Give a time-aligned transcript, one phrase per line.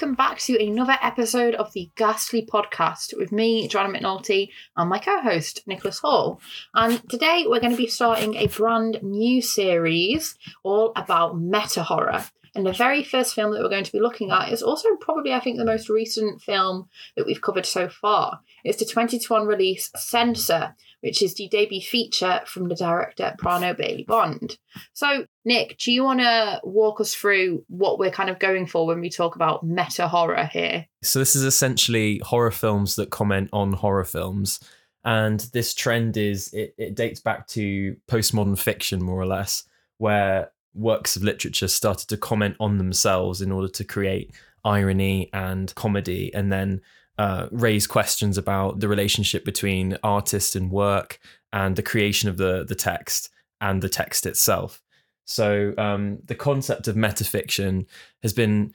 [0.00, 5.00] welcome back to another episode of the Ghastly Podcast with me, Johanna McNulty, and my
[5.00, 6.40] co host, Nicholas Hall.
[6.72, 12.24] And today we're going to be starting a brand new series all about meta horror.
[12.54, 15.32] And the very first film that we're going to be looking at is also probably,
[15.32, 18.38] I think, the most recent film that we've covered so far.
[18.62, 24.04] It's the 2021 release Censor, which is the debut feature from the director Prano Bailey
[24.04, 24.58] Bond.
[24.92, 28.86] So, Nick, do you want to walk us through what we're kind of going for
[28.86, 30.86] when we talk about meta horror here?
[31.02, 34.60] So, this is essentially horror films that comment on horror films.
[35.04, 39.64] And this trend is, it, it dates back to postmodern fiction, more or less,
[39.98, 44.32] where works of literature started to comment on themselves in order to create
[44.64, 46.80] irony and comedy and then
[47.18, 51.18] uh, raise questions about the relationship between artist and work
[51.52, 54.80] and the creation of the the text and the text itself.
[55.24, 57.86] So um, the concept of metafiction
[58.22, 58.72] has been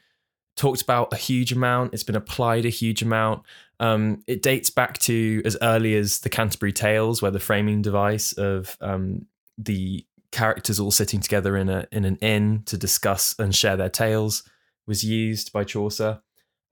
[0.56, 1.94] talked about a huge amount.
[1.94, 3.44] It's been applied a huge amount.
[3.80, 8.34] Um, it dates back to as early as the Canterbury Tales, where the framing device
[8.34, 9.26] of um,
[9.58, 13.90] the characters all sitting together in a in an inn to discuss and share their
[13.90, 14.44] tales
[14.86, 16.22] was used by Chaucer.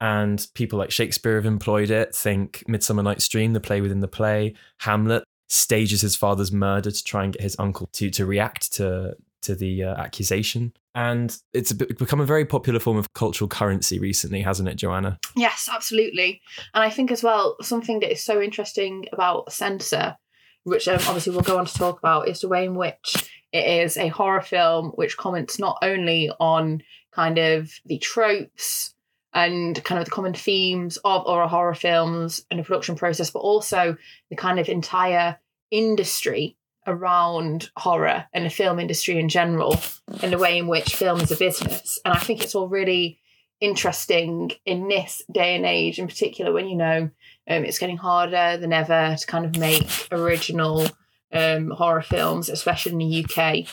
[0.02, 2.12] And people like Shakespeare have employed it.
[2.12, 4.54] Think Midsummer Night's Dream, the play within the play.
[4.80, 9.14] Hamlet stages his father's murder to try and get his uncle to to react to
[9.42, 10.72] to the uh, accusation.
[10.96, 15.20] And it's become a very popular form of cultural currency recently, hasn't it, Johanna?
[15.36, 16.42] Yes, absolutely.
[16.74, 20.16] And I think as well, something that is so interesting about Censor,
[20.64, 23.84] which um, obviously we'll go on to talk about, is the way in which it
[23.84, 26.82] is a horror film which comments not only on
[27.12, 28.91] kind of the tropes
[29.34, 33.40] and kind of the common themes of horror horror films and the production process, but
[33.40, 33.96] also
[34.30, 35.38] the kind of entire
[35.70, 36.56] industry
[36.86, 39.80] around horror and the film industry in general
[40.22, 41.98] and the way in which film is a business.
[42.04, 43.20] And I think it's all really
[43.60, 47.10] interesting in this day and age, in particular, when you know
[47.48, 50.86] um, it's getting harder than ever to kind of make original
[51.32, 53.68] um, horror films, especially in the UK.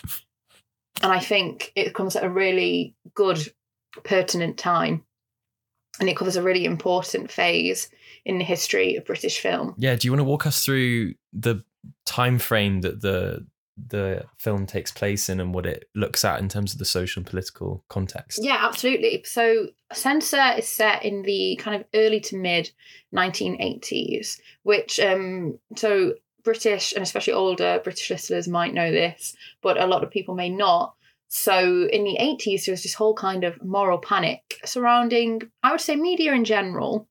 [1.02, 3.40] And I think it comes at a really good,
[4.04, 5.04] pertinent time.
[6.00, 7.90] And it covers a really important phase
[8.26, 9.76] in the history of British film.
[9.78, 11.64] Yeah, do you want to walk us through the
[12.06, 13.46] time frame that the
[13.88, 17.22] the film takes place in and what it looks at in terms of the social
[17.22, 18.40] and political context.
[18.42, 19.24] Yeah, absolutely.
[19.26, 22.72] So Censor is set in the kind of early to mid
[23.16, 29.88] 1980s, which um so British and especially older British listeners might know this, but a
[29.88, 30.96] lot of people may not.
[31.30, 35.80] So in the 80s, there was this whole kind of moral panic surrounding, I would
[35.80, 37.08] say, media in general,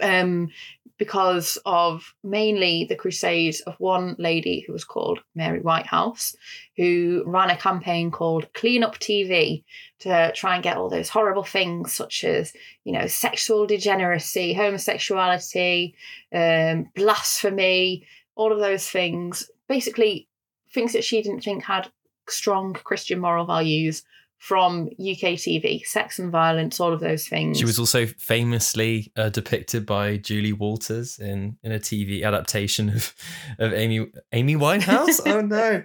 [0.00, 0.48] um,
[0.96, 6.36] because of mainly the crusades of one lady who was called Mary Whitehouse,
[6.76, 9.64] who ran a campaign called Clean Up TV
[9.98, 12.52] to try and get all those horrible things such as,
[12.84, 15.96] you know, sexual degeneracy, homosexuality,
[16.32, 20.28] um, blasphemy, all of those things, basically
[20.72, 21.90] things that she didn't think had
[22.28, 24.02] strong Christian moral values
[24.42, 27.58] from UK TV, sex and violence, all of those things.
[27.58, 33.14] She was also famously uh, depicted by Julie Walters in, in a TV adaptation of,
[33.60, 35.20] of Amy Amy Winehouse.
[35.26, 35.84] oh no,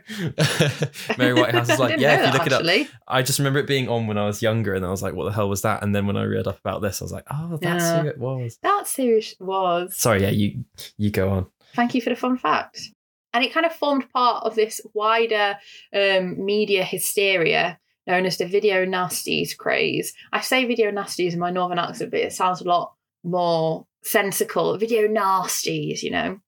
[1.19, 2.15] Mary Whitehouse is like, yeah.
[2.15, 4.41] If you look that, it up, I just remember it being on when I was
[4.41, 5.83] younger, and I was like, what the hell was that?
[5.83, 8.01] And then when I read up about this, I was like, oh, that's yeah.
[8.01, 8.57] who it was.
[8.63, 9.95] That's who it was.
[9.95, 10.65] Sorry, yeah, you
[10.97, 11.45] you go on.
[11.75, 12.89] Thank you for the fun fact.
[13.37, 15.59] And it kind of formed part of this wider
[15.93, 17.77] um, media hysteria
[18.07, 20.11] known as the video nasties craze.
[20.33, 24.75] I say video nasties in my northern accent, but it sounds a lot more sensical.
[24.79, 26.39] Video nasties, you know.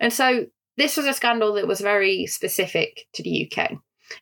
[0.00, 0.46] And so
[0.76, 3.74] this was a scandal that was very specific to the UK.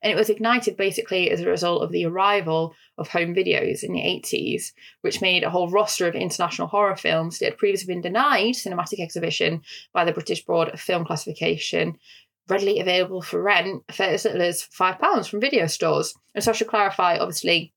[0.03, 3.93] And it was ignited basically as a result of the arrival of home videos in
[3.93, 8.03] the 80s, which made a whole roster of international horror films that had previously been
[8.03, 11.99] denied cinematic exhibition by the British Board of Film Classification
[12.49, 16.15] readily available for rent for as little as £5 from video stores.
[16.35, 17.73] And so I should clarify, obviously,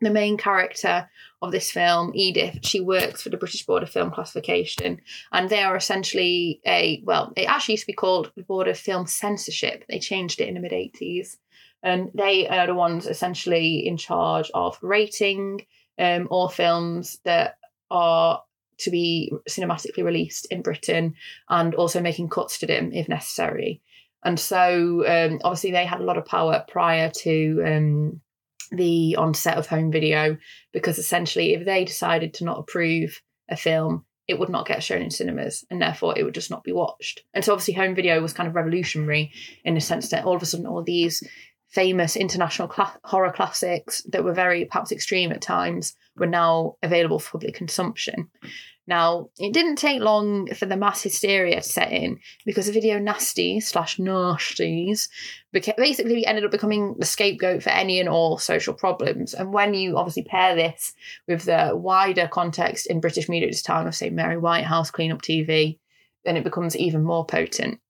[0.00, 1.08] the main character
[1.42, 5.00] of this film, Enid, she works for the British Board of Film Classification,
[5.32, 8.78] and they are essentially a well, it actually used to be called the Board of
[8.78, 9.84] Film Censorship.
[9.88, 11.36] They changed it in the mid 80s.
[11.84, 15.66] And they are the ones essentially in charge of rating
[15.98, 17.58] um, all films that
[17.90, 18.42] are
[18.78, 21.14] to be cinematically released in Britain
[21.48, 23.80] and also making cuts to them if necessary.
[24.24, 28.20] And so, um, obviously, they had a lot of power prior to um,
[28.72, 30.38] the onset of home video
[30.72, 33.20] because essentially, if they decided to not approve
[33.50, 36.64] a film, it would not get shown in cinemas and therefore it would just not
[36.64, 37.22] be watched.
[37.34, 39.32] And so, obviously, home video was kind of revolutionary
[39.62, 41.22] in the sense that all of a sudden, all these
[41.74, 47.18] famous international cl- horror classics that were very perhaps extreme at times were now available
[47.18, 48.30] for public consumption.
[48.86, 52.98] Now, it didn't take long for the mass hysteria to set in because the video
[52.98, 55.08] nasty slash nasties
[55.52, 59.32] basically ended up becoming the scapegoat for any and all social problems.
[59.32, 60.92] And when you obviously pair this
[61.26, 65.12] with the wider context in British media at this time of, say, Mary Whitehouse, Clean
[65.12, 65.78] Up TV,
[66.24, 67.80] then it becomes even more potent.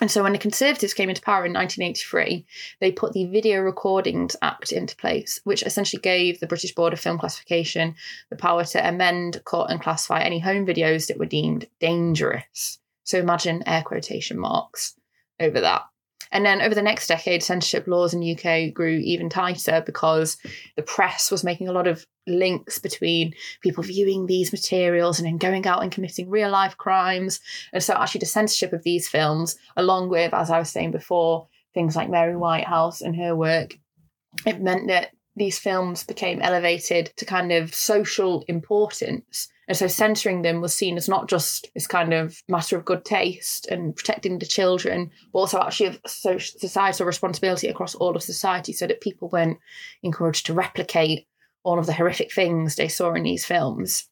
[0.00, 2.46] And so when the Conservatives came into power in 1983,
[2.80, 7.00] they put the Video Recordings Act into place, which essentially gave the British Board of
[7.00, 7.96] Film Classification
[8.30, 12.78] the power to amend, cut, and classify any home videos that were deemed dangerous.
[13.02, 14.94] So imagine air quotation marks
[15.40, 15.82] over that.
[16.30, 20.36] And then over the next decade, censorship laws in the UK grew even tighter because
[20.76, 25.38] the press was making a lot of links between people viewing these materials and then
[25.38, 27.40] going out and committing real life crimes.
[27.72, 31.48] And so, actually, the censorship of these films, along with, as I was saying before,
[31.74, 33.78] things like Mary Whitehouse and her work,
[34.46, 39.48] it meant that these films became elevated to kind of social importance.
[39.68, 43.04] And so censoring them was seen as not just this kind of matter of good
[43.04, 48.72] taste and protecting the children, but also actually of societal responsibility across all of society
[48.72, 49.58] so that people weren't
[50.02, 51.26] encouraged to replicate
[51.64, 54.08] all of the horrific things they saw in these films.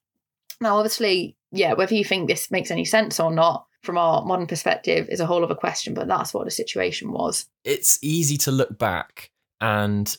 [0.60, 4.46] Now, obviously, yeah, whether you think this makes any sense or not from our modern
[4.46, 7.46] perspective is a whole other question, but that's what the situation was.
[7.64, 9.30] It's easy to look back
[9.60, 10.14] and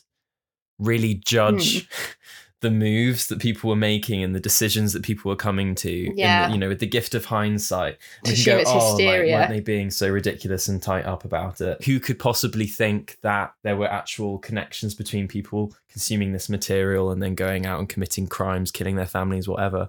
[0.80, 1.88] really judge mm.
[2.60, 6.12] the moves that people were making and the decisions that people were coming to.
[6.16, 6.46] Yeah.
[6.46, 7.98] The, you know, with the gift of hindsight.
[8.24, 9.32] To show go, it's oh, hysteria.
[9.32, 11.84] Like, weren't they being so ridiculous and tight up about it?
[11.84, 17.22] Who could possibly think that there were actual connections between people consuming this material and
[17.22, 19.88] then going out and committing crimes, killing their families, whatever?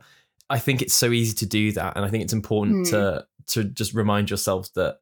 [0.50, 1.96] I think it's so easy to do that.
[1.96, 2.90] And I think it's important mm.
[2.92, 5.00] to to just remind yourself that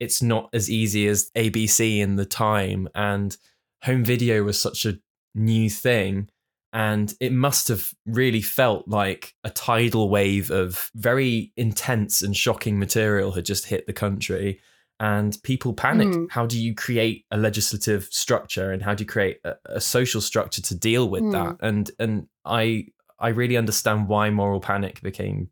[0.00, 3.36] it's not as easy as ABC in the time and
[3.84, 4.98] home video was such a
[5.34, 6.28] new thing
[6.74, 12.78] and it must have really felt like a tidal wave of very intense and shocking
[12.78, 14.60] material had just hit the country
[15.00, 16.26] and people panicked mm.
[16.30, 20.20] how do you create a legislative structure and how do you create a, a social
[20.20, 21.32] structure to deal with mm.
[21.32, 22.84] that and and i
[23.18, 25.48] i really understand why moral panic became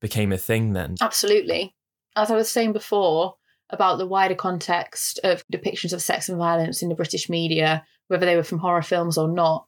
[0.00, 1.74] became a thing then absolutely
[2.16, 3.34] as i was saying before
[3.70, 8.26] about the wider context of depictions of sex and violence in the british media whether
[8.26, 9.66] they were from horror films or not.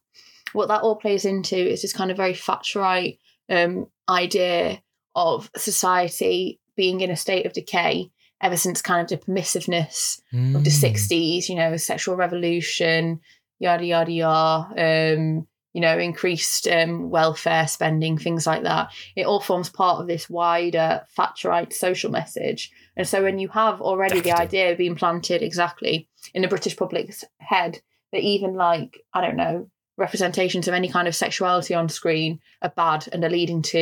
[0.53, 3.19] What that all plays into is this kind of very Thatcherite
[3.49, 4.81] um, idea
[5.15, 8.09] of society being in a state of decay
[8.41, 10.55] ever since kind of the permissiveness mm.
[10.55, 13.19] of the 60s, you know, sexual revolution,
[13.59, 18.91] yada, yada, yada, um, you know, increased um, welfare spending, things like that.
[19.15, 22.71] It all forms part of this wider Thatcherite social message.
[22.95, 24.51] And so when you have already Decadent.
[24.51, 29.37] the idea being planted exactly in the British public's head that even like I don't
[29.37, 33.79] know representations of any kind of sexuality on screen are bad and are leading to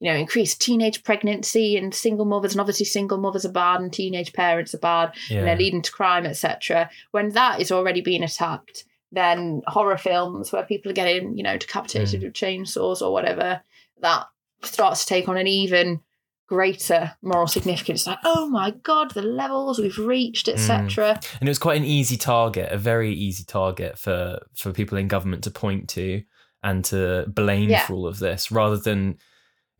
[0.00, 3.92] you know increased teenage pregnancy and single mothers and obviously single mothers are bad and
[3.92, 5.38] teenage parents are bad yeah.
[5.38, 10.52] and they're leading to crime etc when that is already being attacked then horror films
[10.52, 12.24] where people are getting you know decapitated mm.
[12.24, 13.62] with chainsaws or whatever
[14.00, 14.26] that
[14.62, 16.00] starts to take on an even
[16.54, 21.36] greater moral significance like oh my god the levels we've reached etc mm.
[21.40, 25.08] and it was quite an easy target a very easy target for for people in
[25.08, 26.22] government to point to
[26.62, 27.84] and to blame yeah.
[27.84, 29.18] for all of this rather than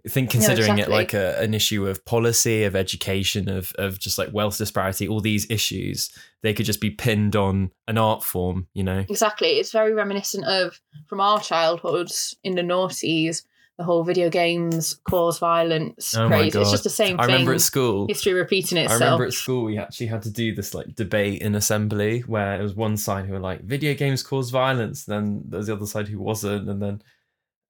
[0.09, 0.83] think considering exactly.
[0.83, 5.07] it like a, an issue of policy of education of of just like wealth disparity
[5.07, 6.11] all these issues
[6.43, 10.45] they could just be pinned on an art form you know exactly it's very reminiscent
[10.45, 13.45] of from our childhoods in the noughties
[13.77, 16.55] the whole video games cause violence oh craze.
[16.55, 17.21] It's just the same thing.
[17.21, 19.03] I remember at school history repeating itself.
[19.03, 22.59] I remember at school we actually had to do this like debate in assembly where
[22.59, 25.87] it was one side who were like video games cause violence, then there's the other
[25.87, 27.03] side who wasn't, and then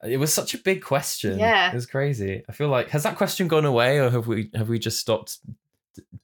[0.04, 1.38] it was such a big question.
[1.38, 2.44] Yeah, it was crazy.
[2.48, 5.38] I feel like has that question gone away, or have we have we just stopped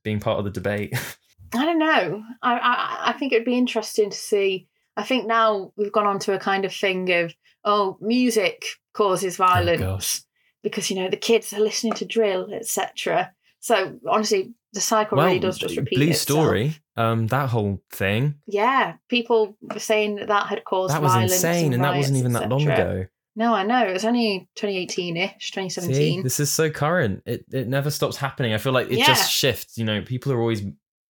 [0.03, 0.93] being part of the debate?
[1.55, 2.23] I don't know.
[2.43, 4.69] I, I I think it'd be interesting to see.
[4.97, 7.35] I think now we've gone on to a kind of thing of
[7.65, 10.27] oh, music causes violence oh,
[10.63, 13.33] because you know the kids are listening to drill, etc.
[13.61, 16.39] So honestly, the cycle well, really does just repeat Blue itself.
[16.39, 18.37] Story, um, that whole thing.
[18.47, 21.13] Yeah, people were saying that that had caused violence.
[21.15, 23.07] that was insane, and, and that wasn't even that long ago.
[23.37, 23.87] No, I know.
[23.87, 25.95] It was only 2018-ish, 2017.
[25.95, 27.23] See, this is so current.
[27.27, 28.53] It it never stops happening.
[28.53, 29.07] I feel like it yeah.
[29.07, 29.79] just shifts.
[29.79, 30.63] You know, people are always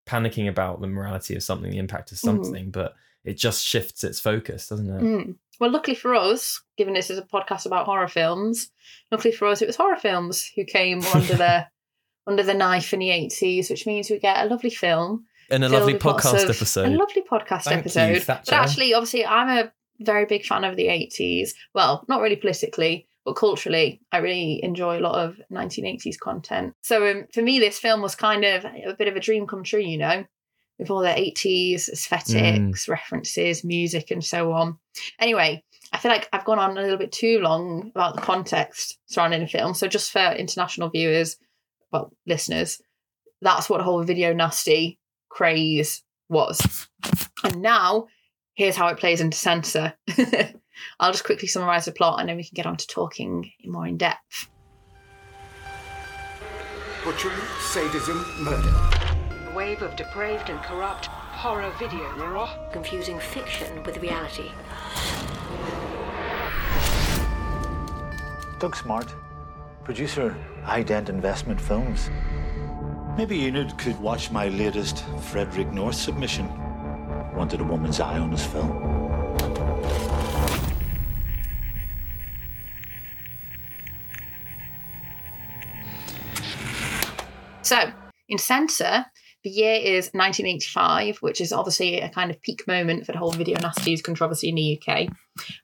[0.07, 2.23] panicking about the morality of something, the impact of mm.
[2.23, 2.73] something, mm.
[2.73, 2.95] but
[3.25, 5.03] it just shifts its focus, doesn't it?
[5.03, 5.37] Mm.
[5.61, 8.71] Well, luckily for us, given this is a podcast about horror films,
[9.13, 11.67] luckily for us, it was horror films who came under the
[12.27, 15.69] under the knife in the eighties, which means we get a lovely film and a
[15.69, 16.87] lovely podcast of, episode.
[16.87, 18.17] A lovely podcast Thank episode.
[18.17, 21.51] You, but actually, obviously, I'm a very big fan of the 80s.
[21.75, 26.73] Well, not really politically, but culturally, I really enjoy a lot of 1980s content.
[26.81, 29.65] So um, for me, this film was kind of a bit of a dream come
[29.65, 30.25] true, you know,
[30.79, 34.79] with all the 80s aesthetics, references, music, and so on.
[35.19, 38.99] Anyway, I feel like I've gone on a little bit too long about the context
[39.07, 39.75] surrounding the film.
[39.75, 41.37] So just for international viewers,
[41.93, 42.81] well, listeners,
[43.43, 46.89] that's what the whole video nasty craze was.
[47.43, 48.07] And now,
[48.55, 49.95] here's how it plays into censor.
[51.01, 53.87] I'll just quickly summarise the plot and then we can get on to talking more
[53.87, 54.49] in depth.
[57.05, 58.75] Butchery, sadism, murder.
[59.51, 62.09] A wave of depraved and corrupt horror video.
[62.73, 64.51] confusing fiction with reality.
[68.61, 69.15] Doug Smart,
[69.85, 72.11] producer, Ident Investment Films.
[73.17, 76.47] Maybe Enid could watch my latest Frederick North submission.
[77.35, 78.71] Wanted a woman's eye on his film.
[87.63, 87.91] So,
[88.29, 89.07] in censor,
[89.43, 93.33] the year is 1985, which is obviously a kind of peak moment for the whole
[93.33, 95.09] video nasties controversy in the UK.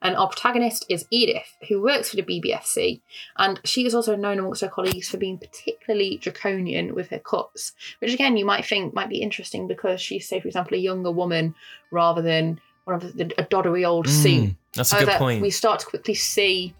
[0.01, 3.01] And our protagonist is Enid, who works for the BBFC,
[3.37, 7.73] and she is also known amongst her colleagues for being particularly draconian with her cuts,
[7.99, 11.11] which again you might think might be interesting because she's, say, for example, a younger
[11.11, 11.53] woman
[11.91, 14.43] rather than one of the, a doddery old suit.
[14.43, 15.41] Mm, that's a good point.
[15.41, 16.73] We start to quickly see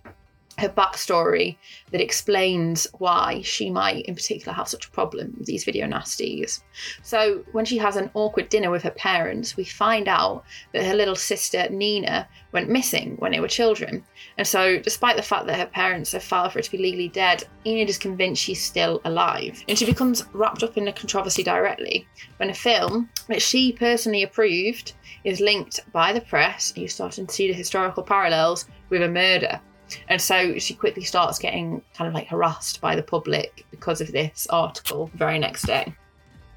[0.57, 1.57] her backstory
[1.91, 6.61] that explains why she might, in particular, have such a problem with these video nasties.
[7.03, 10.95] So, when she has an awkward dinner with her parents, we find out that her
[10.95, 14.03] little sister Nina went missing when they were children.
[14.37, 17.09] And so, despite the fact that her parents have filed for her to be legally
[17.09, 19.63] dead, Enid is convinced she's still alive.
[19.67, 24.23] And she becomes wrapped up in the controversy directly when a film that she personally
[24.23, 29.03] approved is linked by the press, and you starting to see the historical parallels with
[29.03, 29.59] a murder.
[30.09, 34.11] And so she quickly starts getting kind of like harassed by the public because of
[34.11, 35.93] this article the very next day.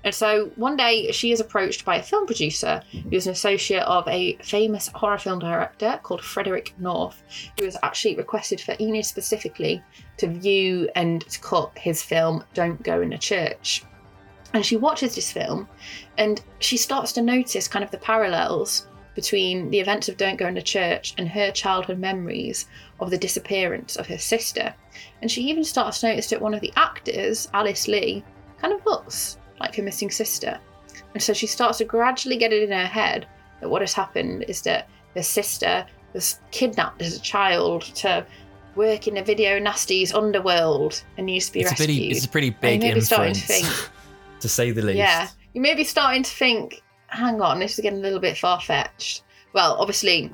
[0.02, 3.82] And so one day she is approached by a film producer who is an associate
[3.82, 7.22] of a famous horror film director called Frederick North,
[7.58, 9.82] who has actually requested for Enid specifically
[10.16, 13.84] to view and to cut his film Don't Go in a Church.
[14.54, 15.68] And she watches this film
[16.16, 20.46] and she starts to notice kind of the parallels between the events of Don't Go
[20.46, 22.66] in a Church and her childhood memories
[23.00, 24.74] of the disappearance of her sister.
[25.20, 28.24] And she even starts to notice that one of the actors, Alice Lee,
[28.60, 30.58] kind of looks like her missing sister.
[31.14, 33.26] And so she starts to gradually get it in her head
[33.60, 38.26] that what has happened is that her sister was kidnapped as a child to
[38.76, 41.88] work in the video nasties underworld and needs to be it's a rescued.
[41.88, 43.66] pretty, it's a pretty big be starting to think,
[44.40, 44.98] to say the least.
[44.98, 48.38] yeah, you may be starting to think, hang on, this is getting a little bit
[48.38, 49.24] far fetched.
[49.52, 50.32] Well, obviously,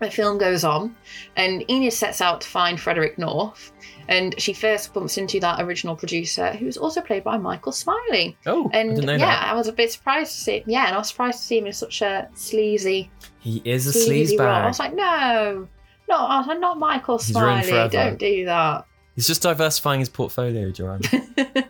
[0.00, 0.94] the film goes on,
[1.36, 3.72] and Enid sets out to find Frederick North,
[4.08, 8.36] and she first bumps into that original producer, who was also played by Michael Smiley.
[8.46, 9.48] Oh, I And didn't know yeah, that.
[9.48, 10.64] I was a bit surprised to see.
[10.66, 13.92] Yeah, and I was surprised to see him in such a sleazy, He is a
[13.92, 14.48] sleazy sleaze role.
[14.48, 15.68] I was like, no,
[16.08, 17.88] no, I'm not Michael Smiley.
[17.88, 18.86] Don't do that.
[19.14, 21.00] He's just diversifying his portfolio, Joanne.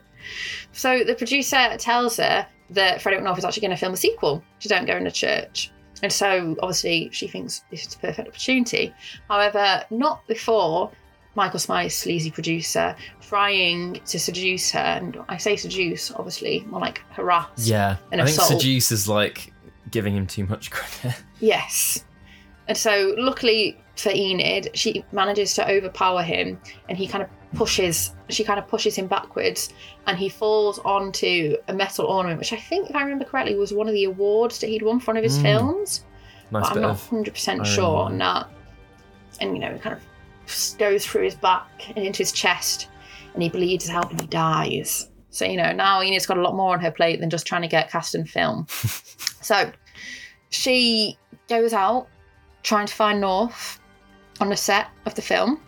[0.73, 4.45] So the producer tells her that Frederick North is actually going to film a sequel
[4.61, 5.73] to Don't Go in a Church.
[6.03, 8.95] And so obviously she thinks this is a perfect opportunity.
[9.29, 10.91] However, not before
[11.35, 14.81] Michael Smiley's sleazy producer trying to seduce her.
[14.81, 17.69] And I say seduce, obviously, more like harass.
[17.69, 19.53] yeah, An I think seduce is like
[19.91, 21.17] giving him too much credit.
[21.41, 22.05] Yes.
[22.67, 28.15] And so, luckily for Enid, she manages to overpower him and he kind of pushes,
[28.29, 29.71] she kind of pushes him backwards
[30.07, 33.73] and he falls onto a metal ornament, which I think, if I remember correctly, was
[33.73, 35.43] one of the awards that he'd won for one of his Mm.
[35.43, 36.05] films.
[36.51, 38.49] Nice but I'm not 100% sure on that.
[39.41, 42.89] And, you know, it kind of goes through his back and into his chest
[43.35, 45.11] and he bleeds out and he dies.
[45.31, 47.63] So, you know, now Enid's got a lot more on her plate than just trying
[47.63, 48.67] to get cast and film.
[48.71, 49.71] so
[50.51, 52.09] she goes out
[52.63, 53.78] trying to find North
[54.41, 55.61] on the set of the film.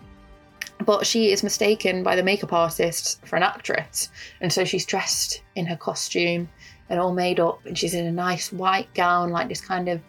[0.85, 4.09] But she is mistaken by the makeup artist for an actress.
[4.41, 6.49] And so she's dressed in her costume
[6.89, 7.65] and all made up.
[7.67, 10.00] And she's in a nice white gown, like this kind of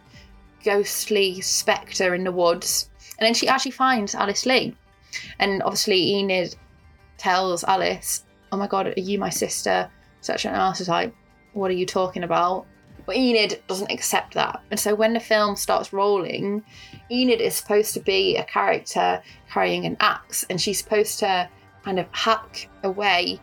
[0.63, 2.89] ghostly spectre in the woods.
[3.19, 4.75] And then she actually finds Alice Lee.
[5.39, 6.55] And obviously, Enid
[7.17, 9.89] tells Alice, Oh my god, are you my sister?
[10.21, 11.13] Such an Alice like,
[11.53, 12.65] What are you talking about?
[13.05, 14.61] But Enid doesn't accept that.
[14.69, 16.63] And so when the film starts rolling,
[17.11, 21.49] Enid is supposed to be a character carrying an axe, and she's supposed to
[21.83, 23.39] kind of hack away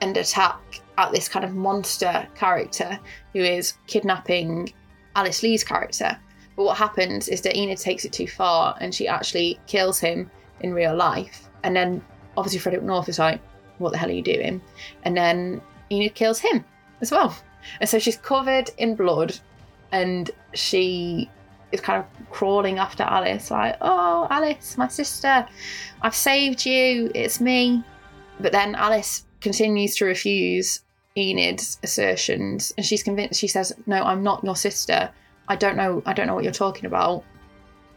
[0.00, 2.98] and attack at this kind of monster character
[3.32, 4.72] who is kidnapping
[5.14, 6.18] Alice Lee's character.
[6.56, 10.30] But what happens is that Enid takes it too far and she actually kills him
[10.60, 11.48] in real life.
[11.62, 12.02] And then
[12.36, 13.40] obviously Frederick North is like,
[13.78, 14.60] what the hell are you doing?
[15.02, 15.60] And then
[15.90, 16.64] Enid kills him
[17.00, 17.36] as well.
[17.80, 19.38] And so she's covered in blood
[19.92, 21.30] and she
[21.72, 25.46] is kind of crawling after Alice, like, oh, Alice, my sister,
[26.02, 27.82] I've saved you, it's me.
[28.40, 30.82] But then Alice continues to refuse
[31.16, 35.10] Enid's assertions and she's convinced she says, No, I'm not your sister.
[35.48, 37.24] I don't know I don't know what you're talking about.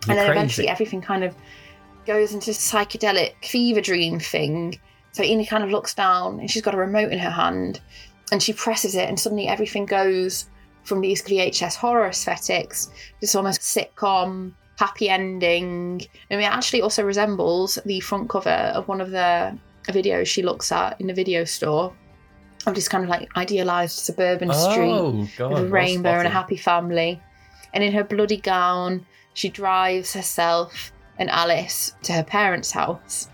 [0.07, 0.37] You're and then crazy.
[0.37, 1.35] eventually everything kind of
[2.05, 4.79] goes into psychedelic fever dream thing.
[5.11, 7.81] So Enid kind of looks down and she's got a remote in her hand
[8.31, 10.47] and she presses it and suddenly everything goes
[10.83, 12.89] from these VHS horror aesthetics,
[13.21, 16.01] this almost sitcom, happy ending.
[16.29, 19.57] And it actually also resembles the front cover of one of the
[19.87, 21.93] videos she looks at in the video store
[22.65, 26.27] of this kind of like idealized suburban oh, street Oh god, with a rainbow and
[26.27, 27.21] a happy family.
[27.73, 33.29] And in her bloody gown, she drives herself and Alice to her parents' house.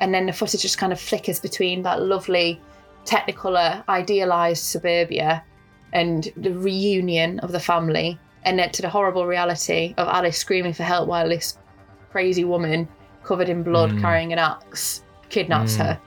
[0.00, 2.60] And then the footage just kind of flickers between that lovely
[3.04, 5.42] Technicolor, idealized suburbia
[5.92, 10.72] and the reunion of the family, and then to the horrible reality of Alice screaming
[10.72, 11.58] for help while this
[12.10, 12.88] crazy woman
[13.24, 14.00] covered in blood Mm.
[14.00, 15.78] carrying an axe kidnaps Mm.
[15.86, 16.00] her.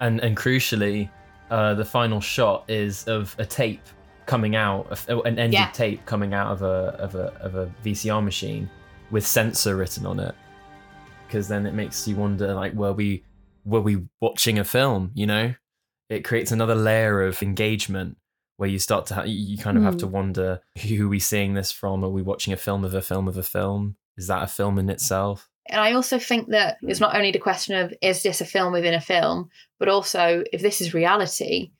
[0.00, 1.08] and and crucially,
[1.50, 3.82] uh, the final shot is of a tape
[4.26, 5.70] coming out, an ended Yeah.
[5.70, 8.68] tape coming out of a of a of a VCR machine
[9.10, 10.34] with censor written on it.
[11.26, 13.22] Because then it makes you wonder, like, were we
[13.64, 15.10] were we watching a film?
[15.14, 15.54] You know,
[16.08, 18.16] it creates another layer of engagement
[18.56, 20.00] where you start to ha- you kind of have Mm.
[20.00, 22.04] to wonder who are we seeing this from?
[22.04, 23.96] Are we watching a film of a film of a film?
[24.16, 25.48] Is that a film in itself?
[25.70, 28.72] And I also think that it's not only the question of is this a film
[28.72, 31.70] within a film, but also if this is reality,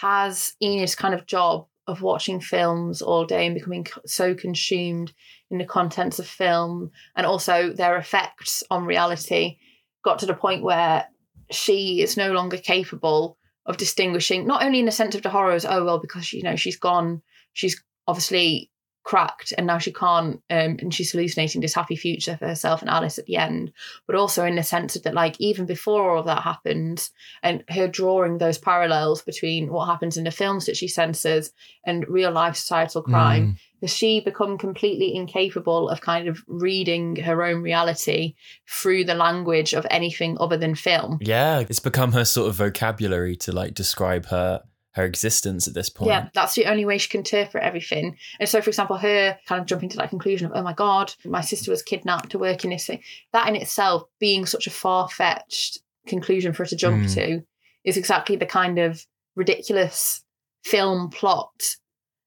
[0.00, 5.12] has Enid's kind of job of watching films all day and becoming so consumed
[5.50, 9.58] in the contents of film and also their effects on reality
[10.02, 11.06] got to the point where
[11.50, 15.64] she is no longer capable of distinguishing, not only in the sense of the horrors,
[15.64, 17.22] oh, well, because, you know, she's gone,
[17.52, 18.70] she's obviously
[19.04, 22.88] cracked and now she can't um, and she's hallucinating this happy future for herself and
[22.88, 23.70] alice at the end
[24.06, 27.10] but also in the sense of that like even before all of that happens
[27.42, 31.52] and her drawing those parallels between what happens in the films that she censors
[31.84, 37.42] and real life societal crime has she become completely incapable of kind of reading her
[37.42, 38.34] own reality
[38.68, 43.36] through the language of anything other than film Yeah, it's become her sort of vocabulary
[43.36, 46.08] to like describe her her existence at this point.
[46.08, 48.16] Yeah, that's the only way she can interpret everything.
[48.38, 51.12] And so, for example, her kind of jumping to that conclusion of, oh my God,
[51.24, 54.70] my sister was kidnapped to work in this thing, that in itself being such a
[54.70, 57.14] far fetched conclusion for her to jump Mm.
[57.14, 57.42] to
[57.84, 60.22] is exactly the kind of ridiculous
[60.62, 61.50] film plot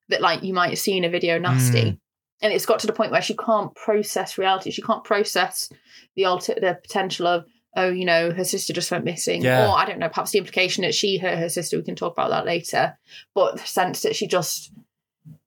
[0.09, 1.83] that, like, you might see in a video nasty.
[1.83, 1.99] Mm.
[2.41, 4.71] And it's got to the point where she can't process reality.
[4.71, 5.69] She can't process
[6.15, 9.41] the alter- the potential of, oh, you know, her sister just went missing.
[9.41, 9.67] Yeah.
[9.67, 11.77] Or I don't know, perhaps the implication that she hurt her sister.
[11.77, 12.97] We can talk about that later.
[13.33, 14.71] But the sense that she just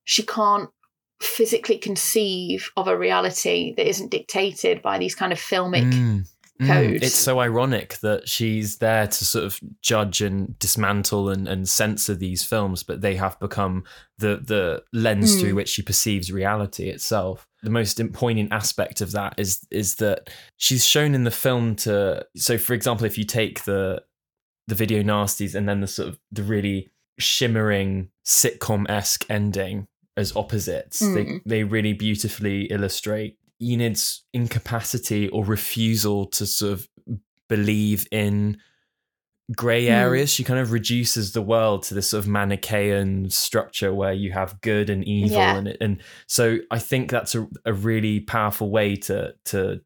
[0.03, 0.69] she can't
[1.21, 6.27] physically conceive of a reality that isn't dictated by these kind of filmic Mm,
[6.61, 7.01] mm.
[7.01, 12.15] It's so ironic that she's there to sort of judge and dismantle and, and censor
[12.15, 13.83] these films, but they have become
[14.17, 15.39] the the lens Mm.
[15.41, 17.47] through which she perceives reality itself.
[17.63, 22.25] The most poignant aspect of that is is that she's shown in the film to.
[22.35, 24.03] So, for example, if you take the
[24.67, 30.35] the video nasties and then the sort of the really shimmering sitcom esque ending as
[30.35, 31.41] opposites, they Mm.
[31.45, 36.87] they really beautifully illustrate Enid's incapacity or refusal to sort of
[37.47, 38.57] believe in
[39.55, 39.91] grey Mm.
[39.91, 40.29] areas.
[40.29, 44.61] She kind of reduces the world to this sort of Manichaean structure where you have
[44.61, 45.57] good and evil, Yeah.
[45.57, 49.81] and and so I think that's a, a really powerful way to to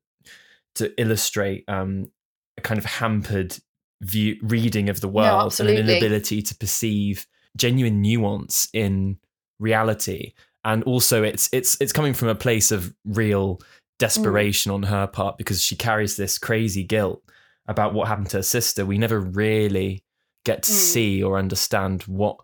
[0.75, 2.11] to illustrate um,
[2.57, 3.57] a kind of hampered
[4.01, 7.25] view reading of the world and an inability to perceive
[7.57, 9.17] genuine nuance in
[9.59, 10.33] reality
[10.65, 13.61] and also it's it's it's coming from a place of real
[13.99, 17.23] desperation on her part because she carries this crazy guilt
[17.67, 18.85] about what happened to her sister.
[18.85, 20.03] We never really
[20.43, 20.75] get to Mm.
[20.75, 22.37] see or understand what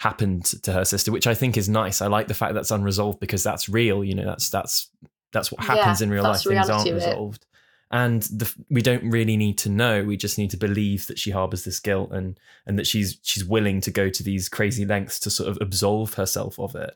[0.00, 2.00] happened to her sister which i think is nice.
[2.00, 4.88] I like the fact that's unresolved because that's real you know that's that's
[5.32, 6.98] that's what Yeah, happens in real life things aren't reality of it.
[7.08, 7.46] resolved.
[7.90, 11.30] And the, we don't really need to know we just need to believe that she
[11.32, 15.18] harbors this guilt and and that she's she's willing to go to these crazy lengths
[15.20, 16.94] to sort of absolve herself of it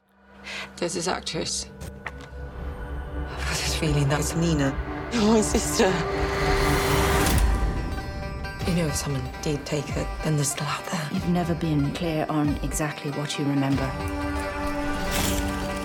[0.76, 1.66] There's this actress.
[3.14, 4.70] I've got this feeling that it's Nina.
[5.14, 5.92] My sister.
[8.66, 11.08] You know, if someone did take her, then they're still out there.
[11.12, 13.90] You've never been clear on exactly what you remember.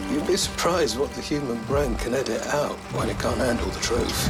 [0.10, 3.68] You You'd be surprised what the human brain can edit out when it can't handle
[3.68, 4.30] the truth.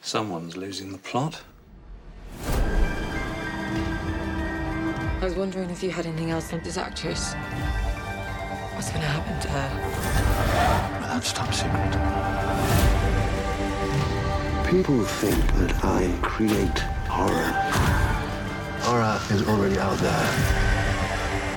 [0.00, 1.40] Someone's losing the plot.
[5.20, 7.34] I was wondering if you had anything else on this actress.
[8.78, 9.68] What's going to happen to her?
[11.00, 11.90] Well, that's top secret.
[14.70, 16.78] People think that I create
[17.10, 17.50] horror.
[18.82, 20.30] Horror is already out there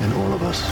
[0.01, 0.65] in all of us.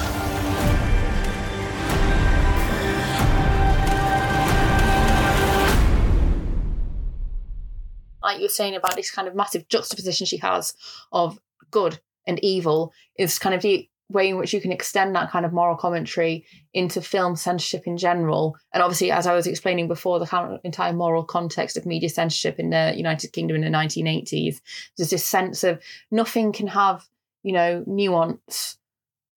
[8.23, 10.73] like you were saying about this kind of massive juxtaposition she has
[11.11, 15.29] of good and evil is kind of the way in which you can extend that
[15.29, 18.57] kind of moral commentary into film censorship in general.
[18.73, 22.71] And obviously, as I was explaining before, the entire moral context of media censorship in
[22.71, 24.61] the United Kingdom in the 1980s,
[24.97, 27.05] there's this sense of nothing can have,
[27.43, 28.77] you know, nuance.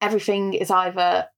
[0.00, 1.28] Everything is either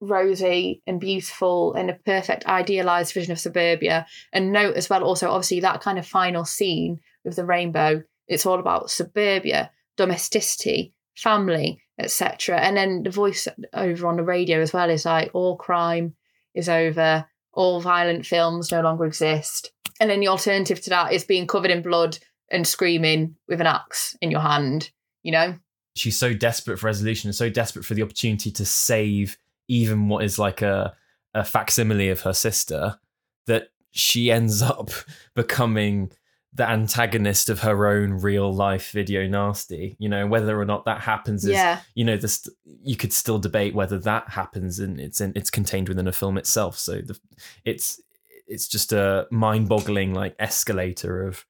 [0.00, 4.06] rosy and beautiful and a perfect idealized vision of suburbia.
[4.32, 8.44] And note as well, also, obviously, that kind of final scene with the rainbow, it's
[8.44, 12.58] all about suburbia, domesticity, family, etc.
[12.58, 16.14] And then the voice over on the radio as well is like, all crime
[16.54, 19.72] is over, all violent films no longer exist.
[20.00, 22.18] And then the alternative to that is being covered in blood
[22.50, 24.90] and screaming with an axe in your hand,
[25.22, 25.54] you know?
[25.94, 29.36] She's so desperate for resolution and so desperate for the opportunity to save
[29.68, 30.94] even what is like a,
[31.34, 32.98] a facsimile of her sister
[33.46, 34.90] that she ends up
[35.34, 36.10] becoming
[36.54, 41.00] the antagonist of her own real life video nasty you know whether or not that
[41.00, 41.80] happens is Yeah.
[41.94, 42.46] you know this
[42.82, 46.36] you could still debate whether that happens and it's in, it's contained within a film
[46.36, 47.18] itself so the
[47.64, 48.00] it's
[48.46, 51.46] it's just a mind-boggling like escalator of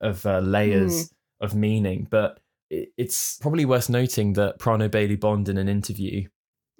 [0.00, 5.48] of uh, layers of meaning but it, it's probably worth noting that Prano Bailey Bond
[5.48, 6.26] in an interview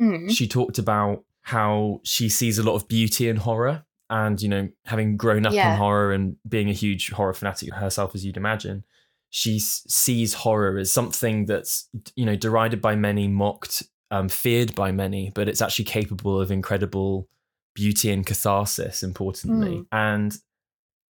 [0.01, 0.31] Mm.
[0.35, 4.69] she talked about how she sees a lot of beauty in horror and you know
[4.85, 5.73] having grown up Yeah.
[5.73, 8.85] in horror and being a huge horror fanatic herself as you'd imagine
[9.31, 14.75] she s- sees horror as something that's you know derided by many mocked um, feared
[14.75, 17.29] by many but it's actually capable of incredible
[17.75, 19.87] beauty and catharsis importantly Mm.
[19.93, 20.39] and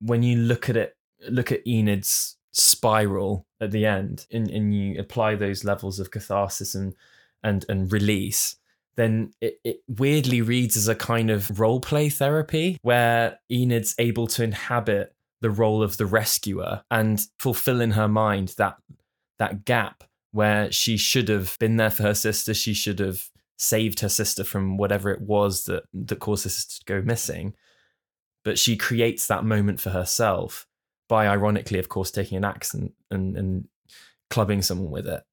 [0.01, 0.95] when you look at it
[1.29, 6.75] look at enid's spiral at the end and, and you apply those levels of catharsis
[6.75, 6.93] and
[7.43, 8.55] and and release
[8.99, 14.27] then it, it weirdly reads as a kind of role play therapy where Enid's able
[14.27, 18.75] to inhabit the role of the rescuer and fulfill in her mind that
[19.37, 24.01] that gap where she should have been there for her sister, she should have saved
[24.01, 27.53] her sister from whatever it was that that caused her sister to go missing.
[28.43, 30.67] But she creates that moment for herself
[31.07, 33.67] by ironically, of course, taking an axe and, and, and
[34.29, 35.23] clubbing someone with it.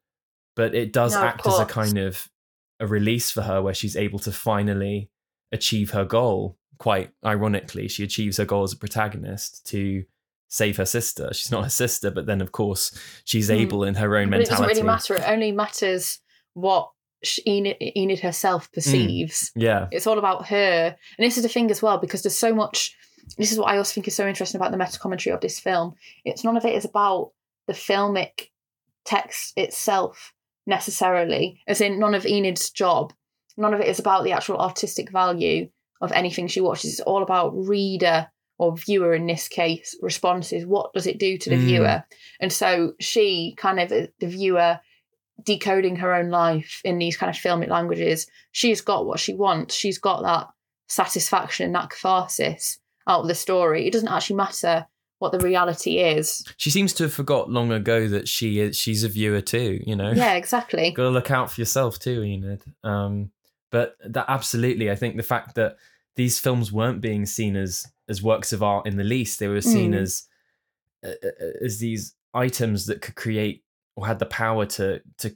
[0.57, 2.29] But it does No, act as a kind of
[2.81, 5.11] a release for her where she's able to finally
[5.53, 6.57] achieve her goal.
[6.79, 10.05] Quite ironically, she achieves her goal as a protagonist to
[10.49, 11.31] save her sister.
[11.33, 12.93] She's not her sister, but then of course
[13.25, 13.55] she's Hmm.
[13.55, 14.63] able in her own But it mentality.
[14.63, 15.15] doesn't really matter.
[15.15, 16.21] It only matters
[16.55, 16.91] what
[17.47, 19.51] Enid, Enid herself perceives.
[19.57, 19.89] Yeah.
[19.91, 20.97] It's all about her.
[21.19, 22.95] And this is the thing as well, because there's so much.
[23.39, 25.59] This is what I also think is so interesting about the meta commentary of this
[25.59, 25.95] film.
[26.25, 27.33] It's none of it is about
[27.67, 28.51] the filmic
[29.05, 30.35] text itself
[30.67, 33.13] necessarily, as in none of Enid's job.
[33.57, 35.69] None of it is about the actual artistic value
[36.01, 36.93] of anything she watches.
[36.93, 40.67] It's all about reader or viewer in this case responses.
[40.67, 41.65] What does it do to the Mm.
[41.65, 42.05] viewer?
[42.41, 44.81] And so she kind of the viewer
[45.43, 49.75] decoding her own life in these kind of filmic languages, she's got what she wants.
[49.75, 50.49] She's got that
[50.89, 53.87] satisfaction and that catharsis out of the story.
[53.87, 54.87] It doesn't actually matter
[55.19, 56.45] what the reality is.
[56.57, 59.97] She seems to have forgot long ago that she is she's a viewer too, you
[59.97, 60.11] know?
[60.13, 60.91] Yeah, exactly.
[60.97, 62.63] Gotta look out for yourself too, Enid.
[62.85, 63.31] Um,
[63.71, 65.77] but that absolutely, I think the fact that
[66.17, 69.61] these films weren't being seen as as works of art in the least, they were
[69.61, 70.01] seen Mm.
[70.03, 70.27] as
[71.05, 73.65] uh, uh, as these items that could create
[73.97, 75.35] or had the power to to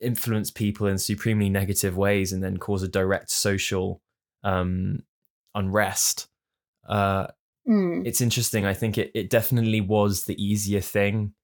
[0.00, 4.00] influence people in supremely negative ways and then cause a direct social
[4.44, 5.02] um,
[5.56, 6.28] unrest.
[6.88, 7.26] Uh,
[7.68, 8.06] Mm.
[8.06, 8.64] it's interesting.
[8.64, 11.34] I think it, it definitely was the easier thing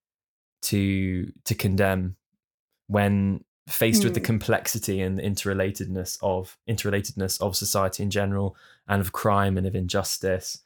[0.62, 2.16] to to condemn
[2.86, 4.24] when faced with the Mm.
[4.24, 8.56] complexity and the interrelatedness of interrelatedness of society in general
[8.88, 10.60] and of crime and of injustice.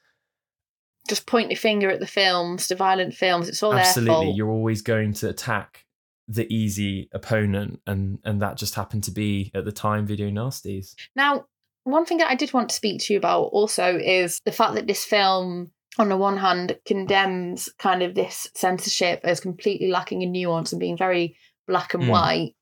[1.09, 3.49] Just point your finger at the films, the violent films.
[3.49, 5.87] It's all Absolutely, you're always going to attack
[6.27, 10.95] the easy opponent, and and that just happened to be at the time video nasties.
[11.17, 11.47] Now,
[11.91, 14.75] one thing that I did want to speak to you about also is the fact
[14.75, 20.23] that this film, on the one hand, condemns kind of this censorship as completely lacking
[20.23, 22.11] in nuance and being very black and Mm.
[22.11, 22.55] white.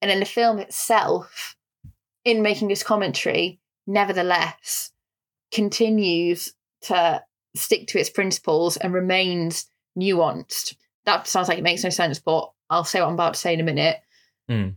[0.00, 1.56] And then the film itself,
[2.24, 4.92] in making this commentary, nevertheless
[5.50, 7.24] continues to
[7.56, 9.66] stick to its principles and remains
[9.98, 10.76] nuanced.
[11.04, 13.54] That sounds like it makes no sense, but I'll say what I'm about to say
[13.54, 14.00] in a minute.
[14.48, 14.76] Mm.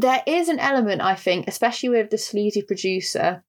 [0.00, 3.44] There is an element, I think, especially with the sleazy producer,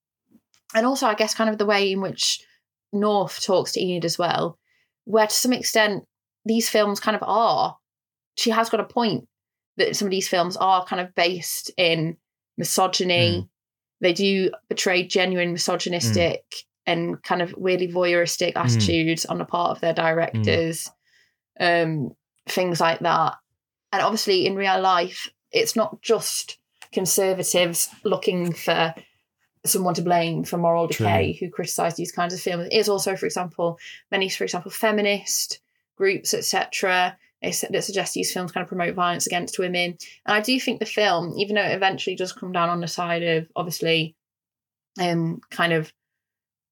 [0.75, 2.45] and also, I guess, kind of the way in which
[2.91, 4.57] North talks to Enid as well,
[5.05, 6.03] where to some extent
[6.43, 7.77] these films kind of are.
[8.37, 9.29] She has got a point
[9.77, 12.17] that some of these films are kind of based in
[12.57, 13.43] misogyny.
[13.43, 13.49] Mm.
[14.01, 16.43] They do portray genuine misogynistic
[16.85, 20.89] and kind of weirdly voyeuristic attitudes on the part of their directors,
[21.61, 22.11] um,
[22.49, 23.35] things like that.
[23.93, 26.57] And obviously, in real life, it's not just
[26.91, 28.93] conservatives looking for
[29.65, 31.05] someone to blame for moral True.
[31.05, 32.67] decay who criticize these kinds of films.
[32.71, 33.77] It is also, for example,
[34.09, 35.59] many, for example, feminist
[35.95, 37.17] groups, etc.
[37.41, 39.97] That suggest these films kind of promote violence against women.
[40.25, 42.87] And I do think the film, even though it eventually does come down on the
[42.87, 44.15] side of obviously,
[44.99, 45.91] um, kind of,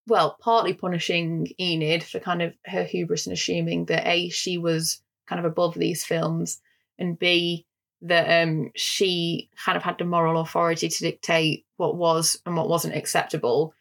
[0.08, 5.02] well, partly punishing Enid for kind of her hubris and assuming that a she was
[5.28, 6.60] kind of above these films,
[6.98, 7.66] and b
[8.02, 12.70] that um she kind of had the moral authority to dictate what was and what
[12.70, 13.74] wasn't acceptable.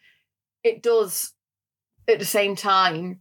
[0.64, 1.32] It does,
[2.08, 3.20] at the same time,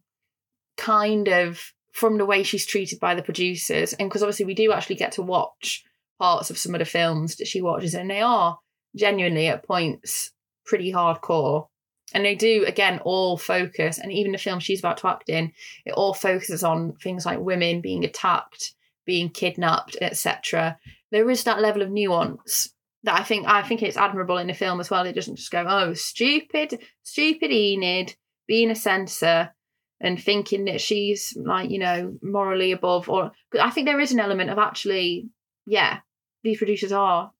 [0.75, 4.71] kind of from the way she's treated by the producers, and because obviously we do
[4.71, 5.83] actually get to watch
[6.19, 8.59] parts of some of the films that she watches, and they are
[8.95, 10.31] genuinely at points
[10.65, 11.67] pretty hardcore.
[12.13, 15.51] And they do, again, all focus, and even the film she's about to act in,
[15.85, 18.73] it all focuses on things like women being attacked,
[19.07, 20.77] being kidnapped, etc.
[21.11, 22.69] There is that level of nuance
[23.03, 25.05] that I think I think it's admirable in the film as well.
[25.07, 28.15] It doesn't just go, oh, stupid, stupid Enid
[28.47, 29.51] being a censor
[29.99, 34.19] and thinking that she's like, you know, morally above or I think there is an
[34.19, 35.29] element of actually,
[35.65, 35.99] yeah,
[36.43, 37.31] these producers are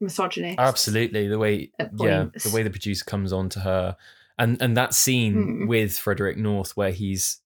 [0.00, 0.58] misogynist.
[0.58, 3.96] Absolutely, the way yeah, the way the producer comes on to her,
[4.38, 5.66] and and that scene Hmm.
[5.66, 7.40] with Frederick North where he's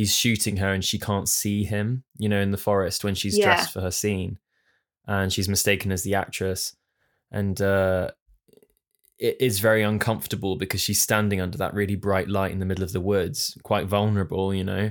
[0.00, 3.36] he's shooting her and she can't see him, you know, in the forest when she's
[3.36, 3.44] Yeah.
[3.44, 4.38] dressed for her scene,
[5.06, 6.74] and she's mistaken as the actress,
[7.30, 8.10] and uh,
[9.18, 12.82] it is very uncomfortable because she's standing under that really bright light in the middle
[12.82, 14.90] of the woods, quite vulnerable, you know.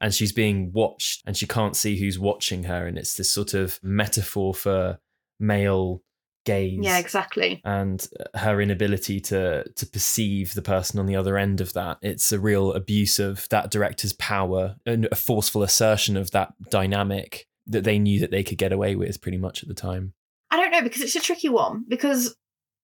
[0.00, 3.54] And she's being watched, and she can't see who's watching her, and it's this sort
[3.54, 4.98] of metaphor for
[5.38, 6.02] male
[6.52, 7.60] gaze Yeah, exactly.
[7.64, 7.98] and
[8.34, 12.38] her inability to to perceive the person on the other end of that it's a
[12.40, 17.98] real abuse of that director's power and a forceful assertion of that dynamic that they
[17.98, 20.14] knew that they could get away with pretty much at the time
[20.50, 21.84] I don't know because it's a tricky one.
[21.86, 22.34] Because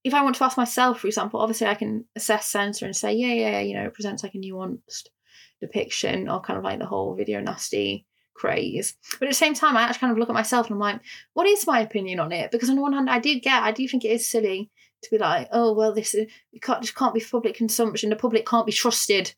[0.04, 3.14] if I want to ask myself, for example, obviously I can assess censor and say,
[3.14, 5.06] yeah, yeah, you know, it presents like a nuanced
[5.62, 8.96] depiction or kind of like the whole video nasty craze.
[9.18, 11.00] But at the same time, I actually kind of look at myself and I'm like,
[11.32, 12.50] what is my opinion on it?
[12.50, 14.70] Because on the one hand, I do get, I do think it is silly
[15.02, 18.10] to be like, oh well, this is it can't just can't be public consumption.
[18.10, 19.34] The public can't be trusted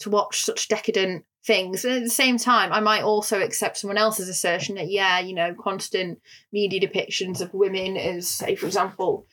[0.00, 1.84] to watch such decadent things.
[1.84, 5.34] And at the same time, I might also accept someone else's assertion that yeah, you
[5.34, 6.20] know, constant
[6.52, 9.26] media depictions of women as, say, for example,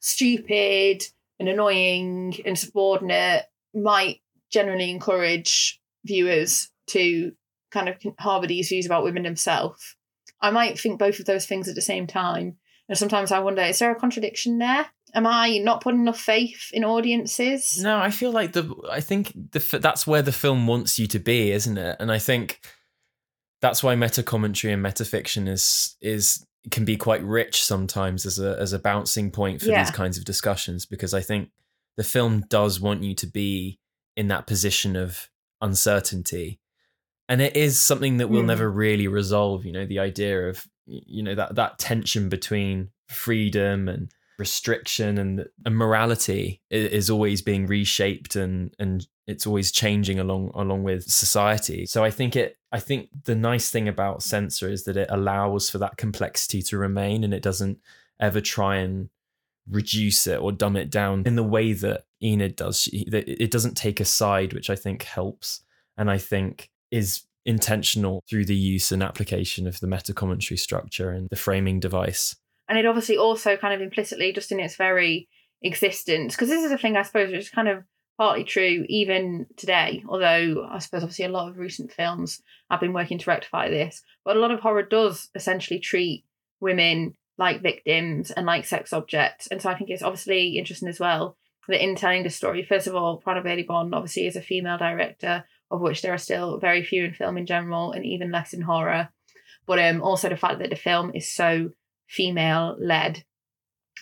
[0.00, 1.04] stupid
[1.38, 7.32] and annoying and subordinate might generally encourage viewers to
[7.70, 9.96] kind of harbour these views about women themselves.
[10.40, 12.56] I might think both of those things at the same time.
[12.88, 14.86] And sometimes I wonder, is there a contradiction there?
[15.14, 17.82] Am I not putting enough faith in audiences?
[17.82, 21.18] no i feel like the i think the that's where the film wants you to
[21.18, 22.60] be isn't it and i think
[23.60, 28.56] that's why meta commentary and metafiction is is can be quite rich sometimes as a
[28.60, 29.82] as a bouncing point for Yeah.
[29.82, 31.50] these kinds of discussions because I think
[31.96, 33.80] the film does want you to be
[34.16, 35.28] in that position of
[35.60, 36.60] uncertainty
[37.30, 41.22] and it is something that we'll never really resolve you know the idea of you
[41.22, 48.36] know that that tension between freedom and restriction and, and morality is always being reshaped
[48.36, 51.86] and and it's always changing along along with society.
[51.86, 55.68] So i think it i think the nice thing about censor is that it allows
[55.68, 57.78] for that complexity to remain and it doesn't
[58.18, 59.10] ever try and
[59.68, 62.80] reduce it or dumb it down in the way that enid does.
[62.80, 65.62] She, that it doesn't take a side which i think helps.
[65.98, 71.10] And i think is intentional through the use and application of the meta commentary structure
[71.10, 72.36] and the framing device.
[72.68, 75.28] And it obviously also kind of implicitly just in its very
[75.62, 77.84] existence because this is a thing i suppose which is kind of
[78.16, 82.92] partly true even today although i suppose obviously a lot of recent films have been
[82.92, 84.02] working to rectify this.
[84.24, 86.24] But a lot of horror does essentially treat
[86.60, 89.48] women like victims and like sex objects.
[89.48, 91.36] And so i think it's obviously interesting as well
[91.68, 94.76] that in telling the story first of all prano bailey bond obviously is a female
[94.76, 98.52] director of which there are still very few in film in general and even less
[98.52, 99.08] in horror
[99.66, 101.70] but um also the fact that the film is so
[102.08, 103.24] female led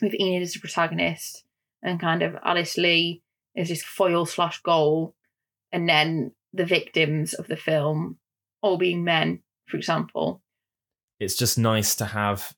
[0.01, 1.45] with Enid as the protagonist
[1.83, 3.23] and kind of Alice Lee
[3.55, 5.15] is this foil slash goal,
[5.73, 8.19] and then the victims of the film
[8.63, 10.41] all being men, for example.
[11.21, 12.55] It's just nice to have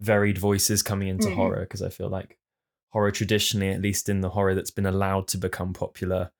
[0.00, 1.34] varied voices coming into Mhm.
[1.34, 2.38] horror because I feel like
[2.90, 6.30] horror traditionally, at least in the horror that's been allowed to become popular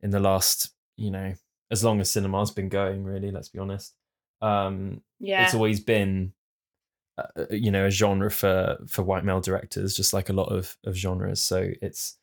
[0.00, 1.32] in the last, you know,
[1.70, 3.94] as long as cinema's been going, really, let's be honest.
[4.42, 5.44] Um, Yeah.
[5.44, 6.32] it's always been
[7.18, 10.76] uh, you know a genre for for white male directors just like a lot of
[10.84, 12.16] of genres so it's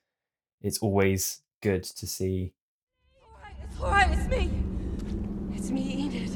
[0.61, 2.53] it's always good to see
[3.61, 4.49] It's alright, it's me.
[5.53, 6.31] It's me, Enid.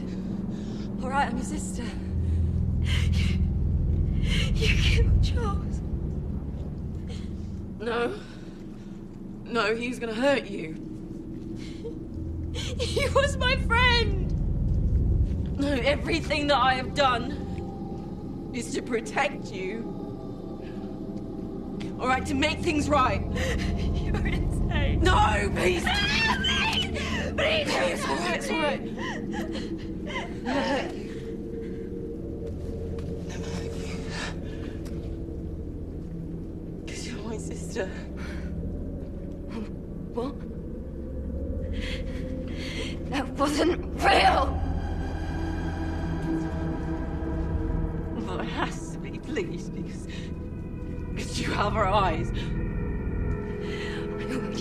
[1.01, 1.83] Alright, I'm your sister.
[3.13, 3.39] You,
[4.53, 5.79] you killed Charles.
[7.79, 8.19] No.
[9.45, 10.75] No, he's gonna hurt you.
[12.79, 14.27] He was my friend.
[15.59, 19.95] No, everything that I have done is to protect you.
[21.99, 23.21] Alright, to make things right.
[23.93, 25.01] You're insane.
[25.01, 25.83] No, ah, please.
[25.83, 26.87] please,
[27.35, 27.67] please.
[27.67, 28.81] It's alright, it's alright.
[30.41, 31.09] Never hurt you.
[33.27, 33.99] Never hurt you.
[36.85, 37.85] Because you're my sister.
[40.13, 40.48] What?
[43.39, 44.61] Wasn't real.
[48.17, 50.07] Well, it has to be, please, because,
[51.13, 52.31] because you have her eyes.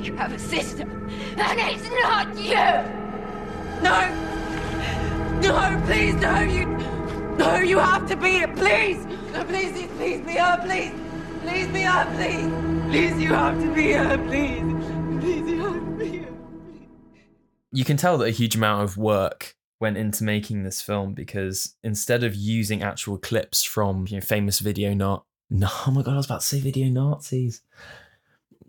[0.01, 2.55] You have a sister, and it's not you.
[3.83, 4.09] No,
[5.43, 6.67] no, please, no, you,
[7.37, 9.05] no, you have to be it, please.
[9.33, 10.93] No, please, please, please be her, please,
[11.43, 14.78] please be her, please, please, you have to be her, please,
[17.73, 21.75] you can tell that a huge amount of work went into making this film because
[21.85, 26.15] instead of using actual clips from you know, famous video not no oh my god
[26.15, 27.63] I was about to say video Nazis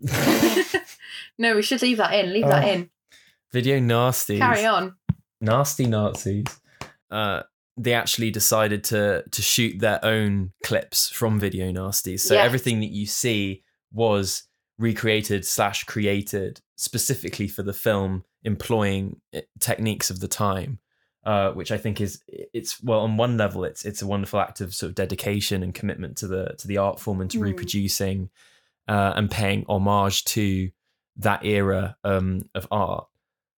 [1.38, 2.32] no, we should leave that in.
[2.32, 2.68] Leave that Oh.
[2.72, 2.90] in.
[3.52, 4.94] video nasties Carry on.
[5.40, 6.46] nasty Nazis.
[7.10, 7.42] Uh,
[7.76, 12.20] they actually decided to to shoot their own clips from Video Nasties.
[12.20, 12.44] So Yes.
[12.44, 14.44] everything that you see was
[14.78, 20.78] recreated slash created specifically for the film, employing eh, techniques of the time.
[21.22, 24.62] Uh, which I think is it's well on one level it's it's a wonderful act
[24.62, 27.42] of sort of dedication and commitment to the to the art form and to Mm.
[27.42, 28.30] reproducing
[28.88, 30.70] uh, and paying homage to
[31.16, 33.06] that era um, of art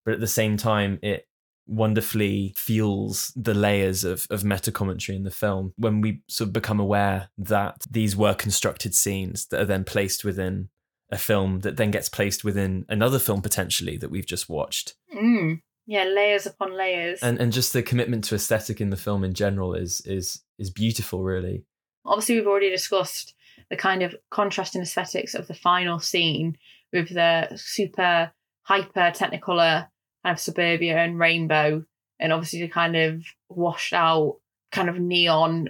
[0.05, 1.29] but at the same time it
[1.69, 6.53] wonderfully fuels the layers of, of meta commentary in the film when we sort of
[6.53, 10.69] become aware that these were constructed scenes that are then placed within
[11.13, 15.61] a film that then gets placed within another film potentially that we've just watched Mm.
[15.87, 17.21] Yeah, layers upon layers.
[17.23, 20.71] and and just the commitment to aesthetic in the film in general is is is
[20.71, 21.65] beautiful really
[22.05, 23.33] Obviously, we've already discussed
[23.71, 26.57] the kind of contrast contrasting aesthetics of the final scene
[26.93, 29.87] with the super hyper technicolor
[30.25, 31.85] kind of suburbia and rainbow,
[32.19, 34.39] and obviously the kind of washed out
[34.73, 35.69] kind of neon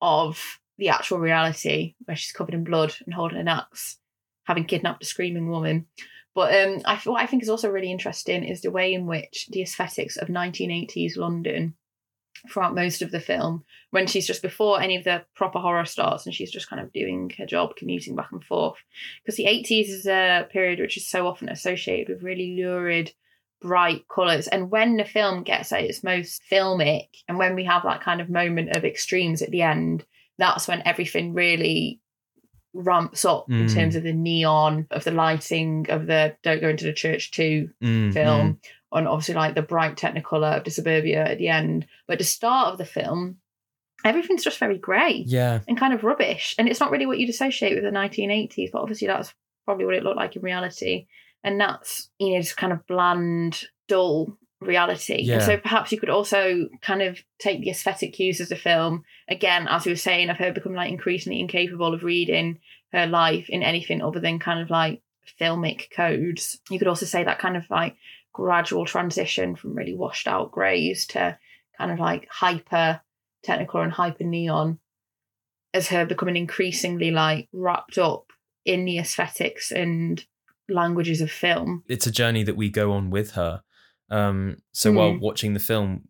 [0.00, 3.98] of the actual reality where she's covered in blood and holding an axe,
[4.44, 5.86] having kidnapped a screaming woman.
[6.34, 9.48] But um, I, what I think is also really interesting is the way in which
[9.50, 11.74] the aesthetics of 1980s London
[12.50, 16.26] throughout most of the film when she's just before any of the proper horror starts
[16.26, 18.76] and she's just kind of doing her job commuting back and forth
[19.22, 23.12] because the 80s is a period which is so often associated with really lurid
[23.62, 27.82] bright colors and when the film gets at its most filmic and when we have
[27.84, 30.04] that kind of moment of extremes at the end
[30.36, 32.00] that's when everything really
[32.74, 33.74] ramps up in Mm.
[33.74, 37.70] terms of the neon of the lighting of the don't go into the church 2
[37.82, 38.60] Mm, film
[38.92, 41.86] and obviously like the bright technicolor of the suburbia at the end.
[42.08, 43.38] But the start of the film
[44.04, 45.60] everything's just very grey yeah.
[45.66, 46.54] and kind of rubbish.
[46.58, 49.32] And it's not really what you'd associate with the 1980s but obviously that's
[49.64, 51.06] probably what it looked like in reality.
[51.42, 55.34] And that's you know just kind of bland dull reality Yeah.
[55.34, 59.04] and so perhaps you could also kind of take the aesthetic cues of the film
[59.28, 62.58] again as we were saying of her becoming like increasingly incapable of reading
[62.92, 65.02] her life in anything other than kind of like
[65.40, 67.96] filmic codes you could also say that kind of like
[68.32, 71.36] gradual transition from really washed out greys to
[71.76, 73.00] kind of like hyper
[73.42, 74.78] technical and hyper neon
[75.74, 78.32] as her becoming increasingly like wrapped up
[78.64, 80.24] in the aesthetics and
[80.68, 81.82] languages of film.
[81.88, 83.62] it's a journey that we go on with her.
[84.10, 85.20] Um, so while Mm.
[85.20, 86.08] watching the film,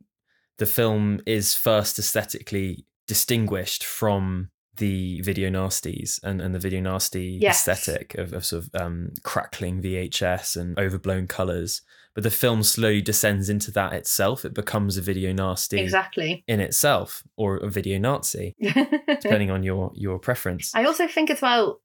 [0.59, 7.39] the film is first aesthetically distinguished from the video nasties and, and the video nasty
[7.41, 7.69] Yes.
[7.69, 11.83] aesthetic of, of sort of um, crackling VHS and overblown colors.
[12.15, 14.45] But the film slowly descends into that itself.
[14.45, 16.45] It becomes a video nasty Exactly.
[16.49, 20.73] in itself, or a video Nazi, depending on your your preference.
[20.75, 21.81] I also think as well,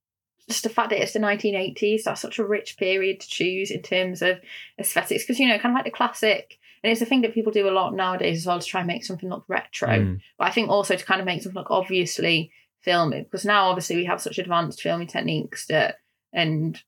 [0.49, 3.81] just the fact that it's the 1980s, that's such a rich period to choose in
[3.81, 4.39] terms of
[4.79, 5.23] aesthetics.
[5.23, 7.69] Because, you know, kind of like the classic, and it's a thing that people do
[7.69, 9.89] a lot nowadays as well to try and make something look retro.
[9.89, 10.19] Mm.
[10.37, 13.95] But I think also to kind of make something look obviously filming, because now obviously
[13.95, 15.95] we have such advanced filming techniques that,
[16.33, 16.81] and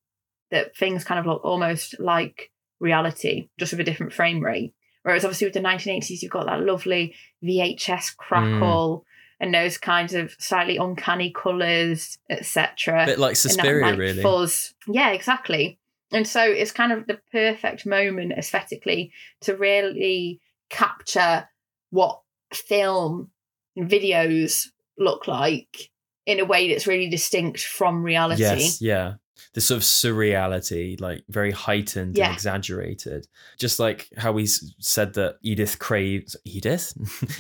[0.50, 4.74] that things kind of look almost like reality, just with a different frame rate.
[5.04, 9.06] Whereas obviously with the 1980s, you've got that lovely VHS crackle
[9.42, 13.06] and those kinds of slightly uncanny colours, etc.
[13.08, 13.36] bit like
[13.82, 14.22] And that, like, really.
[14.22, 14.74] Fuzz.
[14.88, 15.80] Yeah, exactly.
[16.14, 19.12] And so it's kind of the perfect moment aesthetically
[19.42, 20.40] to really
[20.70, 21.50] capture
[21.90, 22.22] what
[22.54, 23.32] film
[23.76, 24.68] and videos
[24.98, 25.90] look like
[26.28, 28.42] in a way that's really distinct from reality.
[28.42, 29.14] Yes, yeah.
[29.54, 32.28] The sort of surreality, like very heightened Yeah.
[32.28, 33.28] and exaggerated.
[33.58, 36.94] Just like how we said that Edith craves Edith?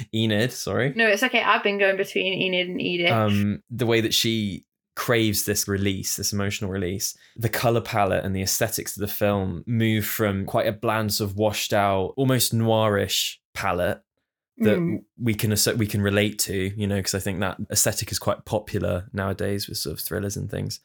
[0.13, 0.93] Enid, sorry.
[0.95, 1.41] No, it's okay.
[1.41, 3.11] I've been going between Enid and Edith.
[3.11, 4.65] Um, the way that she
[4.97, 7.17] craves this release, this emotional release.
[7.37, 11.31] The color palette and the aesthetics of the film move from quite a bland, sort
[11.31, 14.01] of washed out, almost noirish palette
[14.57, 15.03] that Mm.
[15.17, 18.43] we can we can relate to, you know, because I think that aesthetic is quite
[18.45, 20.81] popular nowadays with sort of thrillers and things.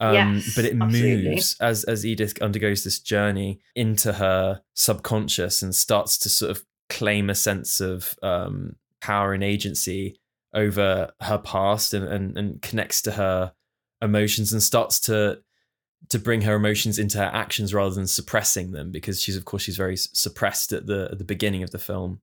[0.00, 1.30] Um, Yes, but it absolutely.
[1.30, 6.64] moves as as Edith undergoes this journey into her subconscious and starts to sort of
[6.88, 10.18] claim a sense of um, power and agency
[10.54, 13.52] over her past and, and and connects to her
[14.00, 15.40] emotions and starts to
[16.08, 19.62] to bring her emotions into her actions rather than suppressing them because she's of course
[19.64, 22.20] she's very suppressed at the at the beginning of the film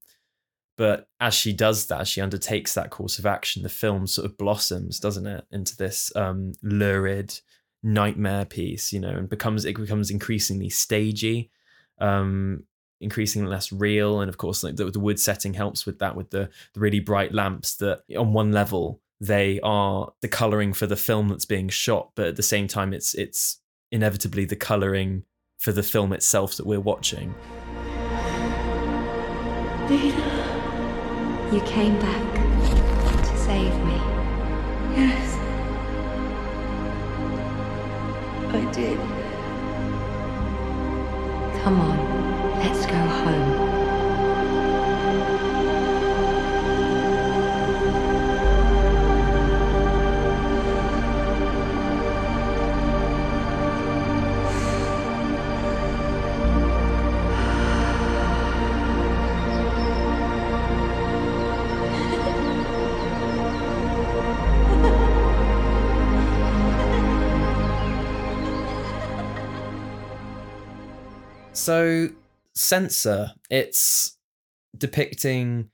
[0.78, 4.38] but as she does that she undertakes that course of action the film sort of
[4.38, 7.39] blossoms doesn't it into this um lurid
[7.84, 11.49] nightmare piece you know and becomes it becomes increasingly stagey
[11.99, 12.63] um
[13.01, 16.30] increasingly less real and of course like the, the wood setting helps with that with
[16.32, 20.95] the, the really bright lamps that on one level they are the coloring for the
[20.95, 23.59] film that's being shot but at the same time it's it's
[23.91, 25.23] inevitably the coloring
[25.57, 27.36] for the film itself that we're watching
[31.51, 32.34] You came back
[33.23, 33.93] to save me.
[34.95, 35.35] Yes.
[38.56, 38.97] I did.
[41.62, 42.14] Come on,
[71.66, 72.09] So,
[72.53, 74.18] Censor, it's
[74.78, 75.70] depicting,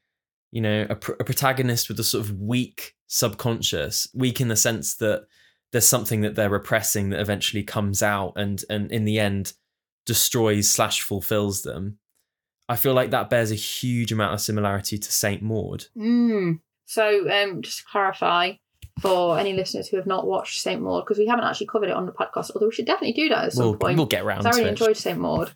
[0.51, 4.55] you know, a, pr- a protagonist with a sort of weak subconscious, weak in the
[4.55, 5.25] sense that
[5.71, 9.53] there's something that they're repressing that eventually comes out and and in the end
[10.05, 11.97] destroys slash fulfills them.
[12.69, 15.85] I feel like that bears a huge amount of similarity to Saint Maud.
[15.97, 16.59] Mm.
[16.85, 18.53] So, um, just to clarify
[19.01, 21.95] for any listeners who have not watched Saint Maud, because we haven't actually covered it
[21.95, 23.97] on the podcast, although we should definitely do that at some We'll, point.
[23.97, 24.69] we'll get around I really it.
[24.69, 25.53] enjoyed Saint Maud.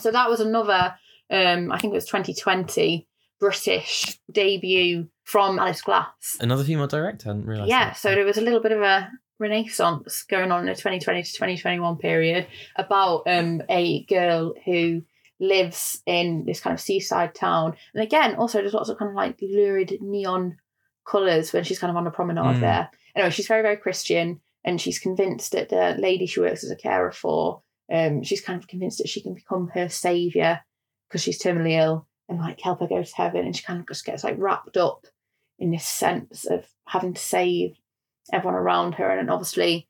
[0.00, 0.94] So that was another,
[1.30, 3.06] um, I think it was 2020
[3.40, 6.36] British debut from Alice Glass.
[6.40, 7.68] Another female director, I hadn't realised.
[7.70, 7.96] Yeah, that.
[7.96, 11.32] so there was a little bit of a renaissance going on in the 2020 to
[11.32, 15.02] 2021 period about um, a girl who
[15.40, 17.74] lives in this kind of seaside town.
[17.94, 20.56] And again, also there's lots of kind of like lurid neon
[21.04, 22.60] colours when she's kind of on the promenade Mm.
[22.60, 22.90] there.
[23.16, 26.76] Anyway, she's very, very Christian and she's convinced that the lady she works as a
[26.76, 27.62] carer for,
[27.92, 30.60] um, she's kind of convinced that she can become her saviour
[31.08, 33.44] because she's terminally ill and like help her go to heaven.
[33.44, 35.06] And she kind of just gets like wrapped up
[35.58, 37.76] in this sense of having to save
[38.32, 39.10] everyone around her.
[39.10, 39.88] And then obviously,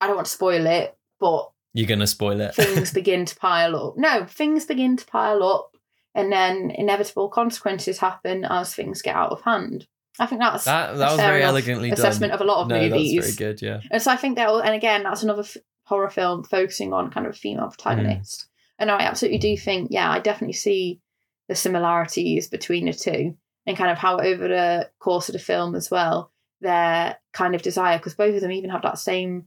[0.00, 2.54] I don't want to spoil it, but You're going to spoil it.
[2.54, 3.94] things begin to pile up.
[3.96, 5.70] No, things begin to pile up,
[6.14, 9.86] and then inevitable consequences happen as things get out of hand.
[10.18, 11.98] I think that's that that was very elegantly done.
[11.98, 13.14] assessment of a lot of no, movies.
[13.14, 13.80] That's very good, yeah.
[13.90, 15.44] And so I think that, and again, that's another
[15.86, 18.46] horror film focusing on kind of a female protagonist.
[18.78, 21.00] And I absolutely do think, yeah, I definitely see
[21.48, 25.74] the similarities between the two and kind of how over the course of the film
[25.74, 29.46] as well, their kind of desire, because both of them even have that same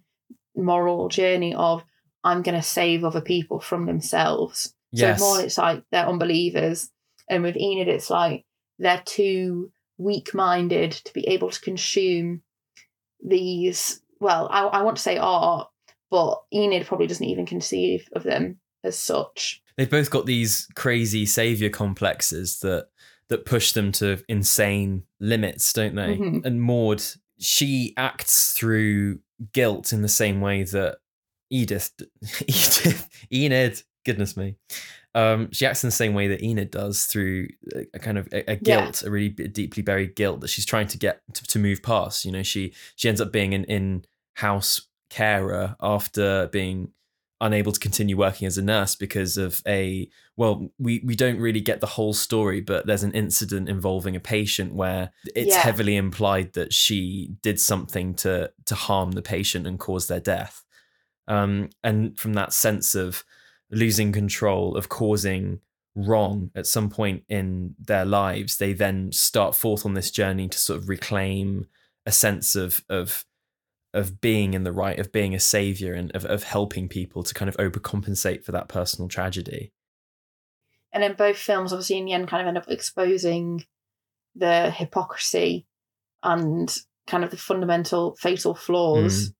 [0.56, 1.84] moral journey of,
[2.24, 4.74] I'm going to save other people from themselves.
[4.92, 5.20] Yes.
[5.20, 6.90] So more it's like they're unbelievers.
[7.30, 8.46] And with Enid, it's like
[8.80, 12.42] they're too weak minded to be able to consume
[13.24, 14.02] these.
[14.20, 15.70] Well, I, I want to say art,
[16.10, 19.62] but Enid probably doesn't even conceive of them as such.
[19.78, 22.88] They've both got these crazy savior complexes that
[23.30, 26.18] that push them to insane limits, don't they?
[26.18, 26.46] Mhm.
[26.46, 27.04] And Maud
[27.40, 29.20] she acts through
[29.54, 30.98] guilt in the same way that
[31.50, 31.94] Edith,
[32.42, 34.56] Edith, Enid, goodness me,
[35.16, 38.28] um, she acts in the same way that Enid does through a, a kind of
[38.32, 41.60] a, a guilt, a really deeply buried guilt that she's trying to get to, to
[41.60, 42.26] move past.
[42.26, 44.06] You know, she she ends up being an in
[44.36, 46.92] house carer after being
[47.42, 51.62] unable to continue working as a nurse because of a well we we don't really
[51.62, 55.60] get the whole story but there's an incident involving a patient where it's Yeah.
[55.62, 60.66] heavily implied that she did something to to harm the patient and cause their death
[61.30, 63.24] um and from that sense of
[63.72, 65.62] losing control of causing
[65.96, 70.58] wrong at some point in their lives they then start forth on this journey to
[70.58, 71.68] sort of reclaim
[72.06, 73.24] a sense of of
[73.94, 77.34] of being in the right of being a savior and of, of helping people to
[77.34, 79.72] kind of overcompensate for that personal tragedy.
[80.94, 83.66] And in both films obviously in the end kind of end up exposing
[84.36, 85.66] the hypocrisy
[86.24, 86.76] and
[87.08, 89.34] kind of the fundamental fatal flaws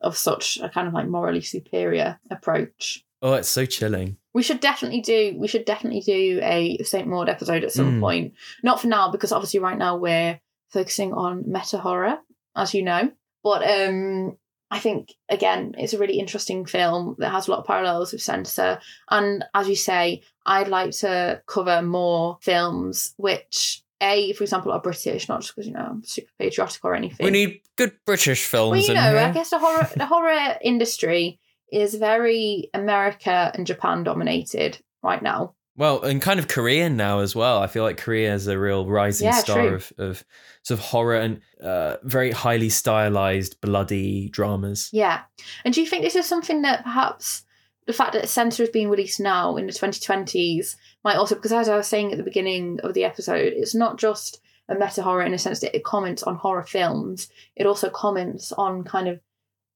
[0.00, 3.04] of such a kind of like morally superior approach.
[3.22, 4.16] Oh it's so chilling.
[4.32, 8.00] We should definitely do we should definitely do a saint maud episode at some Mm.
[8.00, 8.34] point.
[8.64, 10.40] Not for now because obviously right now we're
[10.70, 12.18] focusing on meta horror
[12.56, 13.12] as you know
[13.44, 14.36] but um
[14.70, 18.22] I think again it's a really interesting film that has a lot of parallels with
[18.22, 18.80] Censor
[19.10, 24.80] and as you say I'd like to cover more films which a for example are
[24.80, 27.24] British not just because you know I'm super patriotic or anything.
[27.24, 29.18] We need good british films well, you know, here.
[29.18, 31.38] I guess the horror the horror industry
[31.70, 35.54] is very America and Japan dominated right now.
[35.76, 38.86] Well and kind of korean now as well i feel like korea is a real
[38.86, 39.74] rising Yeah, star true.
[39.76, 40.24] of, of
[40.62, 45.22] sort of horror and uh, very highly stylized bloody dramas Yeah.
[45.64, 47.42] And do you think this is something that perhaps
[47.86, 51.68] the fact that Censor is being released now in the 2020s might also, because as
[51.68, 55.22] I was saying at the beginning of the episode, it's not just a meta horror
[55.22, 59.20] in a sense that it comments on horror films, it also comments on kind of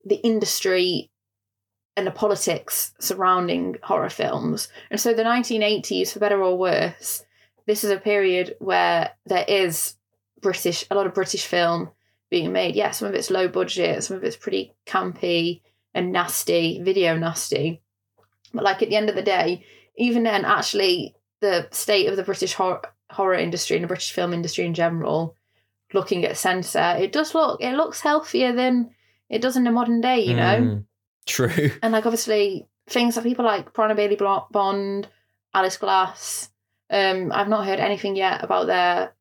[0.07, 1.11] the industry
[1.99, 4.69] and the politics surrounding horror films.
[4.89, 7.25] And so the 1980s, for better or worse,
[7.67, 9.95] this is a period where there is
[10.41, 11.91] British, a lot of British film
[12.31, 12.77] being made.
[12.77, 17.83] Yeah, some of it's low budget, some of it's pretty campy and nasty, video nasty.
[18.55, 19.65] But like at the end of the day,
[19.97, 24.33] even then, actually, the state of the British horror, horror industry and the British film
[24.33, 25.35] industry in general,
[25.93, 28.91] looking at censor, it does look it looks healthier than
[29.29, 30.21] it does in the modern day.
[30.21, 30.85] You know, Mm,
[31.29, 34.17] true and like obviously things that people like Prano Bailey
[34.51, 35.09] Bond,
[35.55, 36.51] Alice Glass.
[36.91, 39.13] Um, I've not heard anything yet about their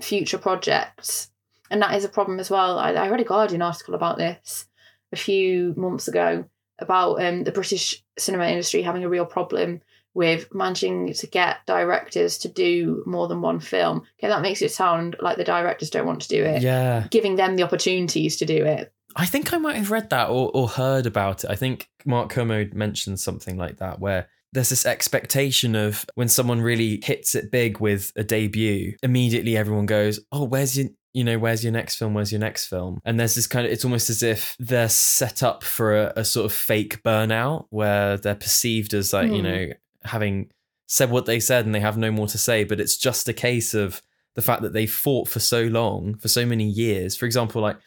[0.00, 1.30] future projects,
[1.70, 2.78] and that is a problem as well.
[2.78, 4.66] I, I read a Guardian article about this
[5.12, 6.44] a few months ago
[6.78, 9.80] about um, the British cinema industry having a real problem
[10.14, 13.98] with managing to get directors to do more than one film.
[14.18, 16.62] Okay, that makes it sound like the directors don't want to do it.
[16.62, 18.92] yeah Giving them the opportunities to do it.
[19.16, 21.50] I think I might have read that or, or heard about it.
[21.50, 26.60] I think Mark Kermode mentioned something like that, where there's this expectation of when someone
[26.60, 31.38] really hits it big with a debut, immediately everyone goes, "Oh, where's your you know,
[31.38, 32.12] where's your next film?
[32.12, 33.00] Where's your next film?
[33.06, 36.24] And there's this kind of, it's almost as if they're set up for a, a
[36.26, 39.44] sort of fake burnout where they're perceived as like, you Hmm.
[39.44, 39.66] know,
[40.04, 40.50] having
[40.88, 42.64] said what they said and they have no more to say.
[42.64, 44.02] But it's just a case of
[44.34, 47.16] the fact that they fought for so long, for so many years.
[47.16, 47.78] For example, like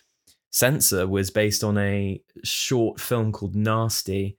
[0.52, 4.38] Censor was based on a short film called Nasty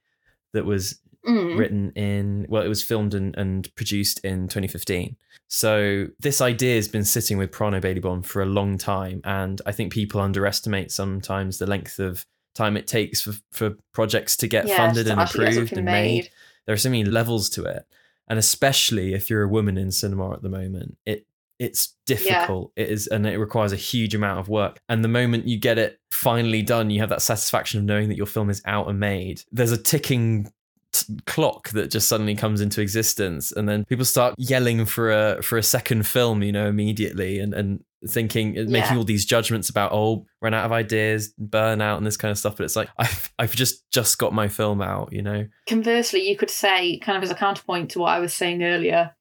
[0.53, 1.59] that was Mm.
[1.59, 6.89] written in well it was filmed and, and produced in 2015 so this idea has
[6.89, 10.91] been sitting with Prano Bailey Bond for a long time and I think people underestimate
[10.91, 15.21] sometimes the length of time it takes for, for projects to get Yeah, funded and
[15.21, 15.93] approved and made.
[16.25, 16.31] made.
[16.65, 17.85] there are so many levels to it
[18.27, 21.27] and especially if you're a woman in cinema at the moment it
[21.61, 22.73] it's difficult.
[22.75, 24.81] It is and it requires a huge amount of work.
[24.89, 28.17] And the moment you get it finally done you have that satisfaction of knowing that
[28.17, 29.43] your film is out and made.
[29.53, 30.51] There's a ticking
[30.93, 35.43] t- clock that just suddenly comes into existence and then people start yelling for a
[35.43, 39.93] for a second film you know immediately and and thinking making all these judgments about
[39.93, 42.57] oh run out of ideas burn out and this kind of stuff.
[42.57, 45.47] But it's like i've i've just just got my film out you know?
[45.69, 49.15] Conversely, you could say, kind of as a counterpoint to what I was saying earlier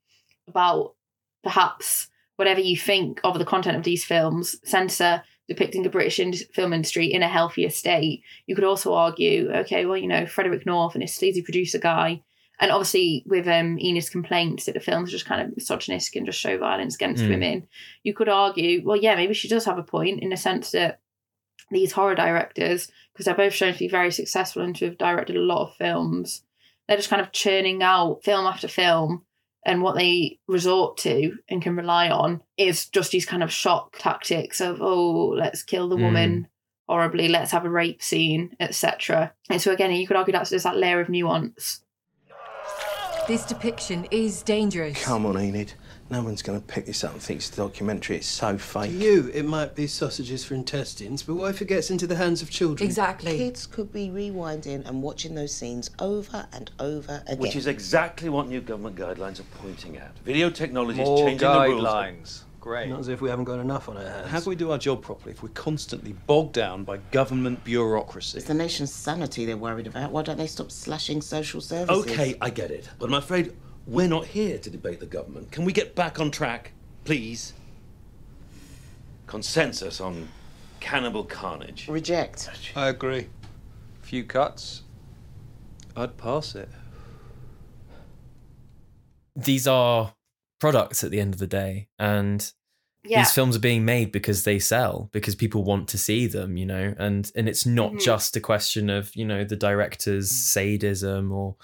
[0.47, 0.95] about
[1.43, 2.07] perhaps
[2.39, 6.71] whatever you think of the content of these films, censor depicting the British ind- film
[6.71, 8.23] industry in a healthier state.
[8.47, 12.21] You could also argue, okay, well, you know, Frederick North and his sleazy producer guy,
[12.61, 16.25] and obviously with um, Enid's complaints that the films are just kind of misogynistic and
[16.25, 17.29] just show violence against Mm.
[17.29, 17.67] women,
[18.03, 21.01] you could argue, well, yeah, maybe she does have a point in the sense that
[21.71, 25.35] these horror directors, because they're both shown to be very successful and to have directed
[25.35, 26.43] a lot of films,
[26.87, 29.25] they're just kind of churning out film after film
[29.65, 33.97] And what they resort to and can rely on is just these kind of shock
[33.99, 36.01] tactics of, oh, let's kill the Mm.
[36.03, 36.47] woman
[36.87, 39.31] horribly, let's have a rape scene, etc.
[39.49, 41.81] And so again, you could argue that's there's that layer of nuance.
[43.27, 45.03] This depiction is dangerous.
[45.03, 45.73] Come on, Enid.
[46.11, 48.15] No one's going to pick this up and think it's a documentary.
[48.17, 48.89] It's so fake.
[48.89, 52.15] To you, it might be sausages for intestines, but what if it gets into the
[52.15, 52.87] hands of children?
[52.87, 53.37] Exactly.
[53.37, 57.37] Kids could be rewinding and watching those scenes over and over again.
[57.37, 60.17] Which is exactly what new government guidelines are pointing at.
[60.25, 61.83] Video technology is More changing the rules.
[61.83, 62.41] guidelines.
[62.59, 62.89] Great.
[62.89, 64.29] Not as if we haven't got enough on our hands.
[64.29, 68.37] How can we do our job properly if we're constantly bogged down by government bureaucracy?
[68.39, 70.11] It's the nation's sanity they're worried about.
[70.11, 72.03] Why don't they stop slashing social services?
[72.11, 72.89] Okay, I get it.
[72.99, 73.53] But I'm afraid
[73.89, 75.51] we're not here to debate the government.
[75.51, 76.71] Can we get back on track,
[77.05, 77.53] please?
[79.27, 80.29] Consensus on
[80.79, 81.87] cannibal carnage.
[81.87, 82.49] Reject.
[82.75, 83.27] I agree.
[84.01, 84.83] Few cuts.
[85.95, 86.69] I'd pass it.
[89.35, 90.13] These are
[90.59, 92.51] products at the end of the day, and
[93.03, 93.21] Yeah.
[93.21, 96.65] these films are being made because they sell, because people want to see them, you
[96.65, 98.01] know, and and it's not Mhm.
[98.01, 101.55] just a question of you know the director's sadism or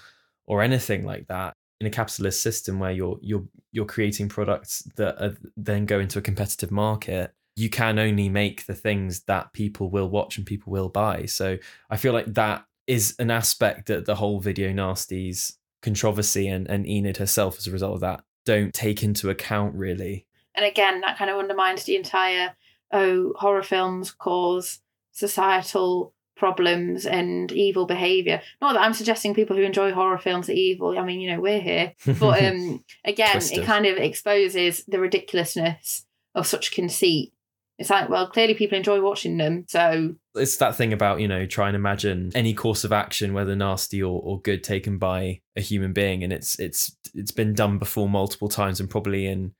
[0.46, 1.54] or anything like that.
[1.80, 6.18] In a capitalist system where you're you're you're creating products that are, then go into
[6.18, 10.72] a competitive market, you can only make the things that people will watch and people
[10.72, 11.26] will buy.
[11.26, 11.58] So
[11.90, 16.86] I feel like that is an aspect that the whole video nasties controversy and, and
[16.86, 20.26] Enid herself as a result of that don't take into account really.
[20.54, 22.54] And again, that kind of undermines the entire
[22.92, 24.80] oh, horror films cause
[25.12, 28.40] societal problems and evil behavior.
[28.60, 30.98] Not that I'm suggesting people who enjoy horror films are evil.
[30.98, 31.94] I mean, you know, we're here.
[32.18, 33.58] But um again, Twisted.
[33.58, 37.32] it kind of exposes the ridiculousness of such conceit.
[37.78, 41.44] It's like, well, clearly people enjoy watching them, so It's that thing about, you know,
[41.44, 45.60] try and imagine any course of action, whether nasty or, or good, taken by a
[45.60, 46.24] human being.
[46.24, 49.52] And it's it's it's been done before multiple times and probably in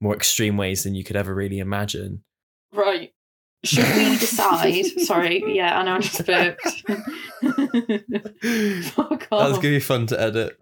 [0.00, 2.24] more extreme ways than you could ever really imagine.
[2.72, 3.12] right.
[3.64, 4.86] Should we decide?
[5.00, 6.62] Sorry, yeah, I know I just burped.
[8.94, 9.56] Fuck off.
[9.56, 10.58] gonna be fun to edit.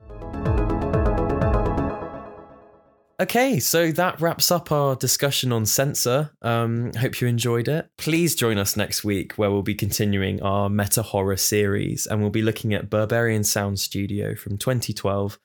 [3.21, 6.31] Okay, so that wraps up our discussion on censor.
[6.41, 7.91] Um, hope you enjoyed it.
[7.97, 12.31] Please join us next week where we'll be continuing our meta horror series and we'll
[12.31, 15.37] be looking at Berberian Sound Studio from 2012,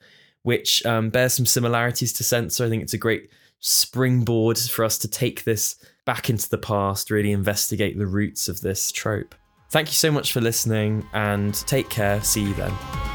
[0.42, 2.64] which um, bears some similarities to censor.
[2.64, 3.28] I think it's a great
[3.64, 8.60] springboard for us to take this back into the past, really investigate the roots of
[8.60, 9.34] this trope.
[9.70, 12.22] Thank you so much for listening and take care.
[12.22, 13.13] See you then.